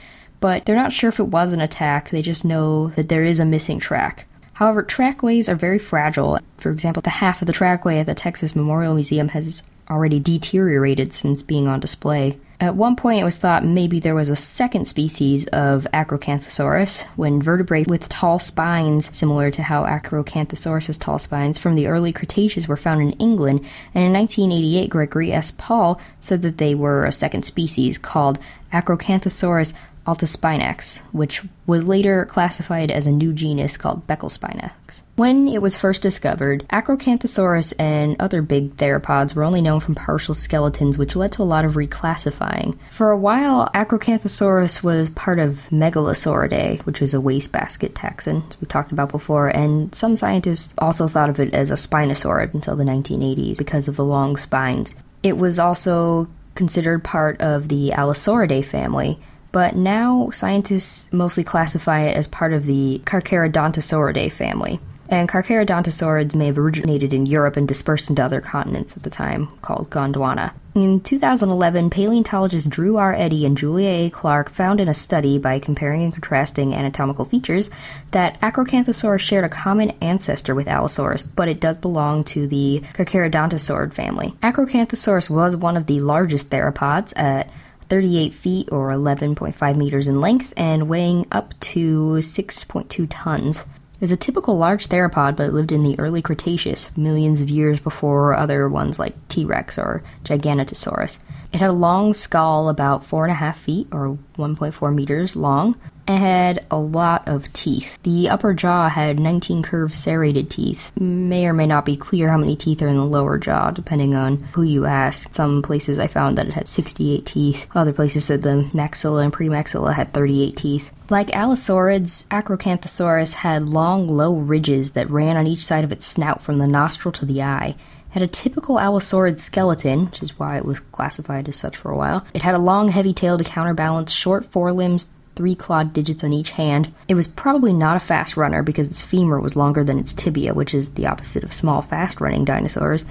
but 0.43 0.65
they're 0.65 0.75
not 0.75 0.93
sure 0.93 1.09
if 1.09 1.21
it 1.21 1.29
was 1.29 1.53
an 1.53 1.61
attack, 1.61 2.11
they 2.11 2.21
just 2.21 2.45
know 2.45 2.89
that 2.97 3.09
there 3.09 3.23
is 3.23 3.39
a 3.39 3.45
missing 3.45 3.79
track. 3.79 4.27
However, 4.55 4.83
trackways 4.83 5.49
are 5.49 5.55
very 5.55 5.79
fragile. 5.79 6.41
For 6.59 6.73
example, 6.73 7.01
the 7.01 7.11
half 7.11 7.41
of 7.41 7.47
the 7.47 7.53
trackway 7.53 8.01
at 8.01 8.07
the 8.07 8.15
Texas 8.15 8.57
Memorial 8.57 8.95
Museum 8.95 9.29
has 9.29 9.63
already 9.93 10.19
deteriorated 10.19 11.13
since 11.13 11.43
being 11.43 11.69
on 11.69 11.81
display. 11.81 12.39
At 12.63 12.77
one 12.77 12.95
point, 12.95 13.21
it 13.21 13.25
was 13.25 13.39
thought 13.39 13.65
maybe 13.65 13.99
there 13.99 14.15
was 14.15 14.29
a 14.29 14.37
second 14.37 14.87
species 14.87 15.49
of 15.49 15.85
Acrocanthosaurus 15.93 17.03
when 17.17 17.43
vertebrae 17.43 17.83
with 17.83 18.09
tall 18.09 18.39
spines, 18.39 19.17
similar 19.17 19.51
to 19.51 19.65
how 19.65 19.85
Acrocanthosaurus 19.85 20.97
tall 21.01 21.19
spines, 21.19 21.59
from 21.59 21.75
the 21.75 21.89
early 21.89 22.13
Cretaceous 22.13 22.69
were 22.69 22.77
found 22.77 23.03
in 23.03 23.19
England. 23.19 23.67
And 23.95 24.05
in 24.05 24.13
1988, 24.13 24.91
Gregory 24.91 25.33
S. 25.33 25.51
Paul 25.51 26.01
said 26.21 26.43
that 26.43 26.59
they 26.59 26.77
were 26.77 27.05
a 27.05 27.11
second 27.11 27.45
species 27.45 27.99
called 27.99 28.39
Acrocanthosaurus 28.73 29.75
Altispinax, 30.07 30.99
which 31.11 31.43
was 31.67 31.85
later 31.85 32.25
classified 32.27 32.93
as 32.93 33.07
a 33.07 33.13
new 33.13 33.33
genus 33.33 33.77
called 33.77 34.07
Becklespinax. 34.07 35.02
When 35.15 35.47
it 35.47 35.61
was 35.61 35.77
first 35.77 36.01
discovered, 36.01 36.67
Acrocanthosaurus 36.73 37.75
and 37.79 38.17
other 38.19 38.41
big 38.41 38.79
theropods 38.79 39.35
were 39.35 39.45
only 39.45 39.61
known 39.61 39.81
from 39.81 39.95
partial 39.95 40.33
skeletons, 40.35 40.97
which 40.97 41.15
led 41.15 41.33
to 41.33 41.43
a 41.43 41.45
lot 41.45 41.67
of 41.67 41.75
reclassifying. 41.75 42.79
For 42.91 43.11
a 43.11 43.17
while, 43.19 43.69
Acrocanthosaurus 43.75 44.83
was 44.83 45.11
part 45.11 45.39
of 45.39 45.69
Megalosauridae, 45.69 46.81
which 46.87 47.03
was 47.03 47.13
a 47.13 47.21
wastebasket 47.21 47.95
taxon, 47.95 48.49
as 48.49 48.59
we 48.59 48.67
talked 48.67 48.91
about 48.91 49.11
before, 49.11 49.49
and 49.49 49.95
some 49.95 50.17
scientists 50.17 50.73
also 50.79 51.07
thought 51.07 51.29
of 51.29 51.39
it 51.41 51.53
as 51.53 51.71
a 51.71 51.75
spinosaurid 51.75 52.55
until 52.55 52.75
the 52.75 52.85
1980s 52.85 53.59
because 53.59 53.89
of 53.89 53.97
the 53.97 54.05
long 54.05 54.39
spines. 54.39 54.95
It 55.23 55.37
was 55.37 55.59
also 55.59 56.27
considered 56.55 57.05
part 57.05 57.39
of 57.43 57.69
the 57.69 57.91
Allosauridae 57.91 58.65
family, 58.65 59.21
but 59.53 59.77
now 59.77 60.31
scientists 60.31 61.07
mostly 61.13 61.45
classify 61.45 62.05
it 62.05 62.17
as 62.17 62.27
part 62.27 62.55
of 62.55 62.65
the 62.65 63.03
Carcharodontosauridae 63.05 64.33
family. 64.33 64.81
And 65.13 65.29
Carcharodontosaurids 65.29 66.35
may 66.35 66.47
have 66.47 66.57
originated 66.57 67.13
in 67.13 67.27
Europe 67.27 67.59
and 67.59 67.69
dispersed 67.69 68.09
into 68.09 68.25
other 68.25 68.41
continents 68.41 68.97
at 68.97 69.03
the 69.03 69.11
time, 69.11 69.49
called 69.61 69.91
Gondwana. 69.91 70.55
In 70.75 71.03
2011, 71.03 71.91
paleontologists 71.91 72.67
Drew 72.67 72.97
R. 72.97 73.13
Eddy 73.13 73.45
and 73.45 73.59
Julia 73.59 73.91
A. 73.91 74.09
Clarke 74.09 74.49
found 74.49 74.81
in 74.81 74.89
a 74.89 74.95
study 74.95 75.37
by 75.37 75.59
comparing 75.59 76.03
and 76.03 76.15
contrasting 76.15 76.73
anatomical 76.73 77.27
features 77.27 77.69
that 78.13 78.41
Acrocanthosaurus 78.41 79.21
shared 79.21 79.45
a 79.45 79.51
common 79.51 79.91
ancestor 80.01 80.55
with 80.55 80.67
Allosaurus, 80.67 81.25
but 81.25 81.47
it 81.47 81.61
does 81.61 81.77
belong 81.77 82.25
to 82.25 82.47
the 82.47 82.83
Carcharodontosaurid 82.95 83.93
family. 83.93 84.35
Acrocanthosaurus 84.43 85.29
was 85.29 85.55
one 85.55 85.77
of 85.77 85.85
the 85.85 86.01
largest 86.01 86.49
theropods 86.49 87.13
at 87.17 87.51
38 87.91 88.33
feet 88.33 88.69
or 88.73 88.89
11.5 88.89 89.77
meters 89.77 90.09
in 90.09 90.23
length 90.23 90.55
and 90.57 90.89
weighing 90.89 91.27
up 91.31 91.53
to 91.61 92.13
6.2 92.15 93.07
tons. 93.11 93.67
It 94.03 94.07
was 94.07 94.11
a 94.11 94.17
typical 94.17 94.59
large 94.59 94.89
theropod, 94.89 95.37
but 95.37 95.45
it 95.45 95.53
lived 95.53 95.71
in 95.71 95.85
the 95.85 95.97
early 95.97 96.23
Cretaceous, 96.23 96.91
millions 96.97 97.41
of 97.41 97.51
years 97.51 97.79
before 97.79 98.35
other 98.35 98.69
ones 98.69 98.99
like 98.99 99.15
T 99.29 99.45
Rex 99.45 99.79
or 99.79 100.03
Giganotosaurus. 100.25 101.21
It 101.53 101.61
had 101.61 101.71
a 101.71 101.73
long 101.73 102.13
skull, 102.13 102.69
about 102.69 103.07
4.5 103.07 103.55
feet 103.55 103.87
or 103.93 104.19
1.4 104.37 104.93
meters 104.93 105.37
long, 105.37 105.79
and 106.09 106.21
had 106.21 106.67
a 106.69 106.79
lot 106.79 107.29
of 107.29 107.53
teeth. 107.53 107.97
The 108.03 108.29
upper 108.29 108.55
jaw 108.55 108.89
had 108.89 109.21
19 109.21 109.63
curved 109.63 109.95
serrated 109.95 110.51
teeth. 110.51 110.91
May 110.99 111.47
or 111.47 111.53
may 111.53 111.69
not 111.69 111.85
be 111.85 111.95
clear 111.95 112.29
how 112.29 112.39
many 112.39 112.57
teeth 112.57 112.83
are 112.83 112.89
in 112.89 112.97
the 112.97 113.05
lower 113.05 113.39
jaw, 113.39 113.71
depending 113.71 114.17
on 114.17 114.39
who 114.55 114.63
you 114.63 114.85
ask. 114.85 115.33
Some 115.33 115.63
places 115.63 116.01
I 116.01 116.09
found 116.09 116.39
that 116.39 116.49
it 116.49 116.55
had 116.55 116.67
68 116.67 117.25
teeth. 117.25 117.69
Other 117.73 117.93
places 117.93 118.25
said 118.25 118.43
the 118.43 118.69
maxilla 118.73 119.23
and 119.23 119.33
premaxilla 119.33 119.95
had 119.95 120.13
38 120.13 120.57
teeth. 120.57 120.91
Like 121.13 121.29
allosaurids, 121.33 122.25
Acrocanthosaurus 122.29 123.35
had 123.35 123.69
long, 123.69 124.09
low 124.09 124.35
ridges 124.35 124.93
that 124.93 125.11
ran 125.11 125.37
on 125.37 125.47
each 125.47 125.63
side 125.63 125.85
of 125.85 125.93
its 125.93 126.07
snout 126.07 126.41
from 126.41 126.57
the 126.57 126.67
nostril 126.67 127.13
to 127.13 127.27
the 127.27 127.43
eye 127.43 127.77
had 128.13 128.23
a 128.23 128.27
typical 128.27 128.77
allosaurid 128.77 129.39
skeleton, 129.39 130.07
which 130.07 130.23
is 130.23 130.39
why 130.39 130.57
it 130.57 130.65
was 130.65 130.81
classified 130.81 131.49
as 131.49 131.57
such 131.57 131.77
for 131.77 131.91
a 131.91 131.97
while. 131.99 132.25
It 132.33 132.41
had 132.41 132.55
a 132.55 132.59
long, 132.59 132.89
heavy 132.89 133.13
tail 133.13 133.37
to 133.37 133.45
counterbalance 133.45 134.11
short 134.11 134.47
forelimbs, 134.47 135.11
three 135.37 135.55
clawed 135.55 135.93
digits 135.93 136.25
on 136.25 136.33
each 136.33 136.53
hand. 136.53 136.95
It 137.09 137.15
was 137.15 137.29
probably 137.29 137.75
not 137.75 137.99
a 137.99 138.01
fast 138.01 138.39
runner 138.39 138.63
because 138.63 138.89
its 138.89 139.05
femur 139.05 139.39
was 139.39 139.55
longer 139.55 139.85
than 139.85 139.99
its 139.99 140.15
tibia, 140.15 140.55
which 140.55 140.73
is 140.73 140.95
the 140.95 141.09
opposite 141.09 141.45
of 141.45 141.53
small, 141.53 141.83
fast 141.83 142.23
running 142.23 142.47
dinosaurs. 142.47 143.05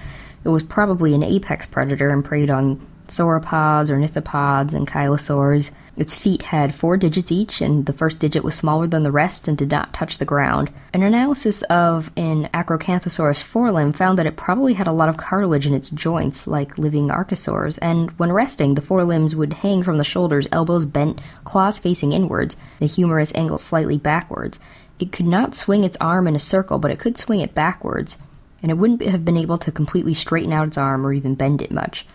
It 0.43 0.49
was 0.49 0.63
probably 0.63 1.13
an 1.13 1.21
apex 1.21 1.67
predator 1.67 2.09
and 2.09 2.25
preyed 2.25 2.49
on 2.49 2.83
sauropods, 3.11 3.89
ornithopods, 3.89 4.73
and 4.73 4.87
cheilosaurs. 4.87 5.71
Its 5.97 6.15
feet 6.15 6.43
had 6.43 6.73
four 6.73 6.95
digits 6.95 7.31
each, 7.31 7.59
and 7.61 7.85
the 7.85 7.93
first 7.93 8.19
digit 8.19 8.43
was 8.43 8.55
smaller 8.55 8.87
than 8.87 9.03
the 9.03 9.11
rest 9.11 9.49
and 9.49 9.57
did 9.57 9.69
not 9.69 9.93
touch 9.93 10.17
the 10.17 10.25
ground. 10.25 10.71
An 10.93 11.03
analysis 11.03 11.61
of 11.63 12.09
an 12.15 12.49
Acrocanthosaurus 12.53 13.43
forelimb 13.43 13.93
found 13.93 14.17
that 14.17 14.25
it 14.25 14.37
probably 14.37 14.73
had 14.73 14.87
a 14.87 14.93
lot 14.93 15.09
of 15.09 15.17
cartilage 15.17 15.67
in 15.67 15.73
its 15.73 15.89
joints, 15.89 16.47
like 16.47 16.77
living 16.77 17.09
archosaurs, 17.09 17.77
and 17.81 18.11
when 18.11 18.31
resting, 18.31 18.75
the 18.75 18.81
forelimbs 18.81 19.35
would 19.35 19.53
hang 19.53 19.83
from 19.83 19.97
the 19.97 20.05
shoulders, 20.05 20.47
elbows 20.51 20.85
bent, 20.85 21.19
claws 21.43 21.77
facing 21.77 22.13
inwards, 22.13 22.55
the 22.79 22.85
humerus 22.85 23.33
angled 23.35 23.59
slightly 23.59 23.97
backwards. 23.97 24.57
It 24.99 25.11
could 25.11 25.27
not 25.27 25.55
swing 25.55 25.83
its 25.83 25.97
arm 25.99 26.27
in 26.27 26.35
a 26.35 26.39
circle, 26.39 26.79
but 26.79 26.91
it 26.91 26.99
could 26.99 27.17
swing 27.17 27.41
it 27.41 27.53
backwards, 27.53 28.17
and 28.61 28.71
it 28.71 28.77
wouldn't 28.77 29.01
have 29.01 29.25
been 29.25 29.37
able 29.37 29.57
to 29.57 29.71
completely 29.71 30.13
straighten 30.13 30.53
out 30.53 30.67
its 30.67 30.77
arm 30.77 31.05
or 31.05 31.11
even 31.11 31.35
bend 31.35 31.61
it 31.61 31.71
much 31.71 32.05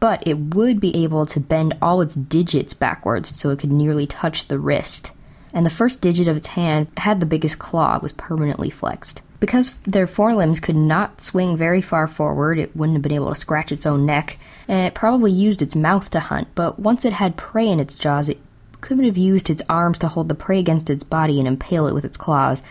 but 0.00 0.22
it 0.26 0.38
would 0.54 0.80
be 0.80 1.04
able 1.04 1.26
to 1.26 1.40
bend 1.40 1.76
all 1.80 2.00
its 2.00 2.14
digits 2.14 2.74
backwards 2.74 3.38
so 3.38 3.50
it 3.50 3.58
could 3.58 3.72
nearly 3.72 4.06
touch 4.06 4.48
the 4.48 4.58
wrist. 4.58 5.12
And 5.52 5.64
the 5.64 5.70
first 5.70 6.00
digit 6.00 6.28
of 6.28 6.36
its 6.36 6.48
hand 6.48 6.88
had 6.98 7.20
the 7.20 7.26
biggest 7.26 7.58
claw, 7.58 7.96
it 7.96 8.02
was 8.02 8.12
permanently 8.12 8.68
flexed. 8.70 9.22
Because 9.40 9.78
their 9.80 10.06
forelimbs 10.06 10.60
could 10.60 10.76
not 10.76 11.22
swing 11.22 11.56
very 11.56 11.80
far 11.80 12.06
forward, 12.06 12.58
it 12.58 12.76
wouldn't 12.76 12.96
have 12.96 13.02
been 13.02 13.12
able 13.12 13.28
to 13.28 13.34
scratch 13.34 13.70
its 13.70 13.86
own 13.86 14.06
neck, 14.06 14.38
and 14.68 14.86
it 14.86 14.94
probably 14.94 15.30
used 15.30 15.62
its 15.62 15.76
mouth 15.76 16.10
to 16.10 16.20
hunt, 16.20 16.48
but 16.54 16.78
once 16.78 17.04
it 17.04 17.12
had 17.12 17.36
prey 17.36 17.68
in 17.68 17.80
its 17.80 17.94
jaws, 17.94 18.28
it 18.28 18.40
couldn't 18.80 19.04
have 19.04 19.18
used 19.18 19.50
its 19.50 19.62
arms 19.68 19.98
to 19.98 20.08
hold 20.08 20.28
the 20.28 20.34
prey 20.34 20.58
against 20.58 20.90
its 20.90 21.04
body 21.04 21.38
and 21.38 21.48
impale 21.48 21.86
it 21.86 21.94
with 21.94 22.04
its 22.04 22.16
claws. 22.16 22.62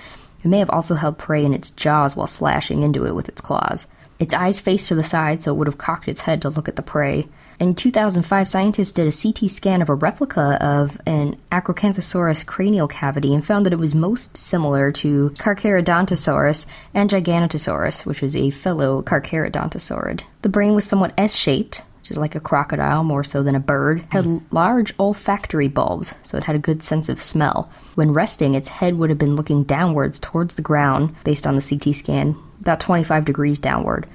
It 0.44 0.48
may 0.48 0.60
have 0.60 0.70
also 0.70 0.96
held 0.96 1.18
prey 1.18 1.44
in 1.44 1.54
its 1.54 1.72
jaws 1.72 2.16
while 2.16 2.28
slashing 2.28 2.84
into 2.84 3.06
it 3.06 3.16
with 3.16 3.28
its 3.30 3.42
claws. 3.42 3.88
Its 4.20 4.34
eyes 4.34 4.60
faced 4.60 4.88
to 4.88 4.96
the 4.96 5.04
side, 5.04 5.44
so 5.44 5.52
it 5.52 5.58
would 5.58 5.68
have 5.68 5.78
cocked 5.78 6.08
its 6.08 6.22
head 6.22 6.42
to 6.42 6.50
look 6.50 6.68
at 6.68 6.76
the 6.76 6.82
prey. 6.82 7.28
In 7.60 7.74
2005, 7.74 8.48
scientists 8.48 8.92
did 8.92 9.08
a 9.08 9.16
CT 9.16 9.50
scan 9.50 9.82
of 9.82 9.90
a 9.90 9.94
replica 9.94 10.58
of 10.62 11.00
an 11.06 11.38
Acrocanthosaurus 11.52 12.46
cranial 12.46 12.88
cavity 12.88 13.34
and 13.34 13.46
found 13.46 13.66
that 13.66 13.74
it 13.74 13.80
was 13.80 13.96
most 13.96 14.36
similar 14.36 14.92
to 14.92 15.30
Carcharodontosaurus 15.38 16.66
and 16.94 17.10
Giganotosaurus, 17.10 18.06
which 18.06 18.22
was 18.22 18.36
a 18.36 18.50
fellow 18.50 19.02
Carcharodontosaurid. 19.02 20.24
The 20.42 20.50
brain 20.50 20.76
was 20.76 20.86
somewhat 20.86 21.14
S 21.18 21.36
shaped, 21.36 21.82
which 22.02 22.12
is 22.12 22.18
like 22.18 22.36
a 22.36 22.42
crocodile 22.42 23.04
more 23.04 23.24
so 23.24 23.42
than 23.42 23.56
a 23.56 23.60
bird, 23.60 24.06
had 24.10 24.42
large 24.52 24.94
olfactory 25.00 25.70
bulbs, 25.70 26.14
so 26.24 26.38
it 26.38 26.44
had 26.44 26.56
a 26.56 26.60
good 26.60 26.84
sense 26.84 27.08
of 27.08 27.22
smell. 27.22 27.72
When 27.96 28.14
resting, 28.14 28.54
its 28.54 28.70
head 28.70 28.98
would 28.98 29.10
have 29.10 29.18
been 29.18 29.38
looking 29.38 29.64
downwards 29.64 30.20
towards 30.20 30.56
the 30.56 30.62
ground, 30.62 31.16
based 31.24 31.48
on 31.48 31.56
the 31.56 31.62
CT 31.62 31.96
scan, 31.96 32.36
about 32.62 32.80
25 32.80 33.26
degrees 33.26 33.60
downward. 33.60 34.08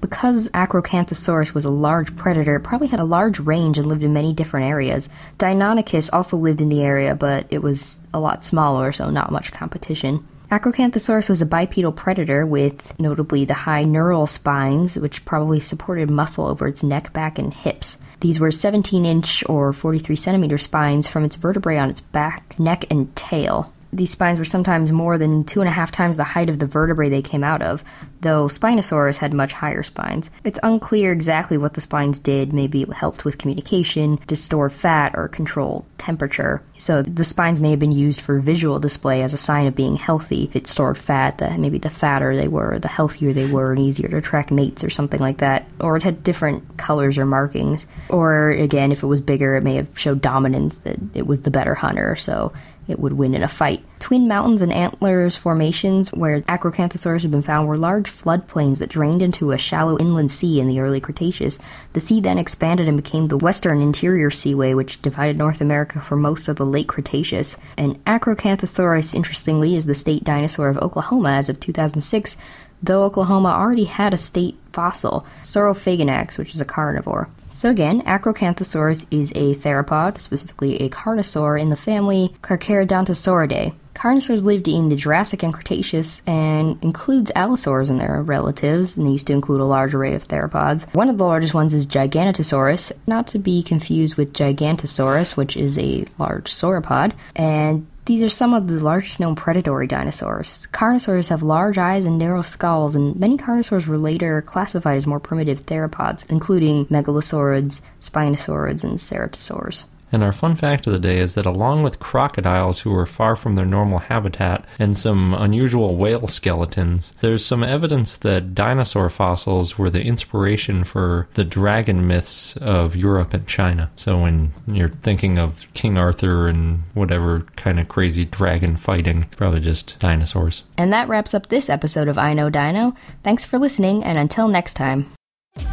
Because 0.00 0.50
Acrocanthosaurus 0.50 1.54
was 1.54 1.64
a 1.64 1.70
large 1.70 2.14
predator, 2.16 2.56
it 2.56 2.64
probably 2.64 2.88
had 2.88 2.98
a 2.98 3.04
large 3.04 3.38
range 3.38 3.78
and 3.78 3.86
lived 3.86 4.02
in 4.02 4.12
many 4.12 4.32
different 4.32 4.66
areas. 4.66 5.08
Deinonychus 5.38 6.10
also 6.12 6.36
lived 6.36 6.60
in 6.60 6.68
the 6.68 6.82
area, 6.82 7.14
but 7.14 7.46
it 7.50 7.62
was 7.62 8.00
a 8.12 8.18
lot 8.18 8.44
smaller, 8.44 8.90
so 8.90 9.10
not 9.10 9.30
much 9.30 9.52
competition. 9.52 10.26
Acrocanthosaurus 10.50 11.30
was 11.30 11.40
a 11.40 11.46
bipedal 11.46 11.92
predator 11.92 12.44
with 12.44 12.98
notably 12.98 13.44
the 13.44 13.54
high 13.54 13.84
neural 13.84 14.26
spines, 14.26 14.96
which 14.96 15.24
probably 15.24 15.60
supported 15.60 16.10
muscle 16.10 16.46
over 16.46 16.66
its 16.66 16.82
neck, 16.82 17.12
back, 17.12 17.38
and 17.38 17.54
hips. 17.54 17.96
These 18.20 18.38
were 18.38 18.50
17 18.50 19.06
inch 19.06 19.42
or 19.48 19.72
43 19.72 20.14
centimeter 20.14 20.58
spines 20.58 21.08
from 21.08 21.24
its 21.24 21.36
vertebrae 21.36 21.78
on 21.78 21.90
its 21.90 22.00
back, 22.00 22.58
neck, 22.58 22.84
and 22.90 23.14
tail. 23.16 23.72
These 23.92 24.10
spines 24.10 24.38
were 24.38 24.44
sometimes 24.44 24.90
more 24.90 25.18
than 25.18 25.44
two 25.44 25.60
and 25.60 25.68
a 25.68 25.72
half 25.72 25.92
times 25.92 26.16
the 26.16 26.24
height 26.24 26.48
of 26.48 26.58
the 26.58 26.66
vertebrae 26.66 27.10
they 27.10 27.22
came 27.22 27.44
out 27.44 27.60
of, 27.60 27.84
though 28.20 28.46
Spinosaurus 28.46 29.18
had 29.18 29.34
much 29.34 29.52
higher 29.52 29.82
spines. 29.82 30.30
It's 30.44 30.58
unclear 30.62 31.12
exactly 31.12 31.58
what 31.58 31.74
the 31.74 31.80
spines 31.80 32.18
did. 32.18 32.52
Maybe 32.52 32.82
it 32.82 32.92
helped 32.92 33.24
with 33.24 33.38
communication, 33.38 34.16
to 34.28 34.36
store 34.36 34.70
fat, 34.70 35.12
or 35.14 35.28
control 35.28 35.86
temperature. 35.98 36.62
So 36.78 37.02
the 37.02 37.22
spines 37.22 37.60
may 37.60 37.70
have 37.70 37.78
been 37.78 37.92
used 37.92 38.20
for 38.20 38.40
visual 38.40 38.80
display 38.80 39.22
as 39.22 39.34
a 39.34 39.38
sign 39.38 39.66
of 39.66 39.76
being 39.76 39.94
healthy. 39.94 40.50
It 40.52 40.66
stored 40.66 40.98
fat, 40.98 41.38
the, 41.38 41.56
maybe 41.58 41.78
the 41.78 41.90
fatter 41.90 42.34
they 42.34 42.48
were, 42.48 42.78
the 42.78 42.88
healthier 42.88 43.32
they 43.32 43.48
were, 43.48 43.72
and 43.72 43.80
easier 43.80 44.08
to 44.08 44.20
track 44.20 44.50
mates 44.50 44.82
or 44.82 44.90
something 44.90 45.20
like 45.20 45.38
that. 45.38 45.66
Or 45.80 45.96
it 45.96 46.02
had 46.02 46.24
different 46.24 46.76
colors 46.78 47.18
or 47.18 47.26
markings. 47.26 47.86
Or 48.08 48.50
again, 48.50 48.90
if 48.90 49.02
it 49.02 49.06
was 49.06 49.20
bigger, 49.20 49.54
it 49.54 49.62
may 49.62 49.76
have 49.76 49.96
showed 49.96 50.22
dominance 50.22 50.78
that 50.78 50.96
it 51.14 51.26
was 51.26 51.42
the 51.42 51.50
better 51.50 51.74
hunter. 51.74 52.16
So 52.16 52.52
it 52.88 52.98
would 52.98 53.12
win 53.12 53.34
in 53.34 53.42
a 53.42 53.48
fight. 53.48 53.84
Twin 53.98 54.26
Mountains 54.26 54.62
and 54.62 54.72
Antlers 54.72 55.36
formations 55.36 56.10
where 56.10 56.40
Acrocanthosaurus 56.40 57.22
had 57.22 57.30
been 57.30 57.42
found 57.42 57.68
were 57.68 57.76
large 57.76 58.10
floodplains 58.10 58.78
that 58.78 58.90
drained 58.90 59.22
into 59.22 59.52
a 59.52 59.58
shallow 59.58 59.98
inland 59.98 60.32
sea 60.32 60.60
in 60.60 60.66
the 60.66 60.80
early 60.80 61.00
Cretaceous. 61.00 61.58
The 61.92 62.00
sea 62.00 62.20
then 62.20 62.38
expanded 62.38 62.88
and 62.88 62.96
became 62.96 63.26
the 63.26 63.36
Western 63.36 63.80
Interior 63.80 64.30
Seaway, 64.30 64.74
which 64.74 65.00
divided 65.02 65.38
North 65.38 65.60
America 65.60 66.00
for 66.00 66.16
most 66.16 66.48
of 66.48 66.56
the 66.56 66.66
late 66.66 66.88
Cretaceous. 66.88 67.56
And 67.76 68.04
Acrocanthosaurus, 68.04 69.14
interestingly, 69.14 69.76
is 69.76 69.86
the 69.86 69.94
state 69.94 70.24
dinosaur 70.24 70.68
of 70.68 70.78
Oklahoma 70.78 71.32
as 71.32 71.48
of 71.48 71.60
2006, 71.60 72.36
though 72.82 73.04
Oklahoma 73.04 73.50
already 73.50 73.84
had 73.84 74.12
a 74.12 74.18
state 74.18 74.56
fossil, 74.72 75.24
Saurophaganax, 75.44 76.38
which 76.38 76.54
is 76.54 76.60
a 76.60 76.64
carnivore. 76.64 77.28
So 77.62 77.70
again, 77.70 78.02
Acrocanthosaurus 78.02 79.06
is 79.12 79.30
a 79.36 79.54
theropod, 79.54 80.20
specifically 80.20 80.78
a 80.78 80.88
carnosaur 80.88 81.60
in 81.60 81.68
the 81.68 81.76
family 81.76 82.34
Carcharodontosauridae. 82.42 83.72
Carnosaurs 83.94 84.42
lived 84.42 84.66
in 84.66 84.88
the 84.88 84.96
Jurassic 84.96 85.44
and 85.44 85.54
Cretaceous 85.54 86.22
and 86.26 86.82
includes 86.82 87.30
allosaurs 87.36 87.88
in 87.88 87.98
their 87.98 88.20
relatives, 88.20 88.96
and 88.96 89.06
they 89.06 89.12
used 89.12 89.28
to 89.28 89.32
include 89.32 89.60
a 89.60 89.64
large 89.64 89.94
array 89.94 90.14
of 90.16 90.26
theropods. 90.26 90.92
One 90.92 91.08
of 91.08 91.18
the 91.18 91.24
largest 91.24 91.54
ones 91.54 91.72
is 91.72 91.86
Giganotosaurus, 91.86 92.90
not 93.06 93.28
to 93.28 93.38
be 93.38 93.62
confused 93.62 94.16
with 94.16 94.32
Gigantosaurus, 94.32 95.36
which 95.36 95.56
is 95.56 95.78
a 95.78 96.04
large 96.18 96.52
sauropod. 96.52 97.12
And 97.36 97.86
these 98.04 98.22
are 98.22 98.28
some 98.28 98.52
of 98.52 98.66
the 98.66 98.80
largest 98.80 99.20
known 99.20 99.36
predatory 99.36 99.86
dinosaurs. 99.86 100.66
Carnosaurs 100.72 101.28
have 101.28 101.42
large 101.42 101.78
eyes 101.78 102.04
and 102.04 102.18
narrow 102.18 102.42
skulls, 102.42 102.96
and 102.96 103.14
many 103.14 103.36
carnosaurs 103.36 103.86
were 103.86 103.98
later 103.98 104.42
classified 104.42 104.96
as 104.96 105.06
more 105.06 105.20
primitive 105.20 105.66
theropods, 105.66 106.28
including 106.28 106.86
megalosaurids, 106.86 107.80
spinosaurids, 108.00 108.82
and 108.82 108.98
ceratosaurs. 108.98 109.84
And 110.12 110.22
our 110.22 110.32
fun 110.32 110.54
fact 110.56 110.86
of 110.86 110.92
the 110.92 110.98
day 110.98 111.18
is 111.18 111.34
that 111.34 111.46
along 111.46 111.82
with 111.82 111.98
crocodiles 111.98 112.80
who 112.80 112.94
are 112.94 113.06
far 113.06 113.34
from 113.34 113.56
their 113.56 113.66
normal 113.66 113.98
habitat 113.98 114.64
and 114.78 114.96
some 114.96 115.34
unusual 115.34 115.96
whale 115.96 116.26
skeletons, 116.26 117.14
there's 117.22 117.44
some 117.44 117.64
evidence 117.64 118.16
that 118.18 118.54
dinosaur 118.54 119.08
fossils 119.08 119.78
were 119.78 119.90
the 119.90 120.02
inspiration 120.02 120.84
for 120.84 121.28
the 121.34 121.44
dragon 121.44 122.06
myths 122.06 122.56
of 122.58 122.94
Europe 122.94 123.32
and 123.32 123.46
China. 123.46 123.90
So 123.96 124.20
when 124.20 124.52
you're 124.66 124.90
thinking 124.90 125.38
of 125.38 125.72
King 125.74 125.96
Arthur 125.96 126.46
and 126.46 126.82
whatever 126.94 127.46
kind 127.56 127.80
of 127.80 127.88
crazy 127.88 128.24
dragon 128.24 128.76
fighting, 128.76 129.24
probably 129.36 129.60
just 129.60 129.98
dinosaurs. 129.98 130.64
And 130.76 130.92
that 130.92 131.08
wraps 131.08 131.32
up 131.32 131.48
this 131.48 131.70
episode 131.70 132.08
of 132.08 132.18
I 132.18 132.34
Know 132.34 132.50
Dino. 132.50 132.94
Thanks 133.22 133.44
for 133.44 133.58
listening, 133.58 134.04
and 134.04 134.18
until 134.18 134.48
next 134.48 134.74
time. 134.74 135.10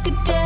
Good 0.04 0.24
day. 0.24 0.39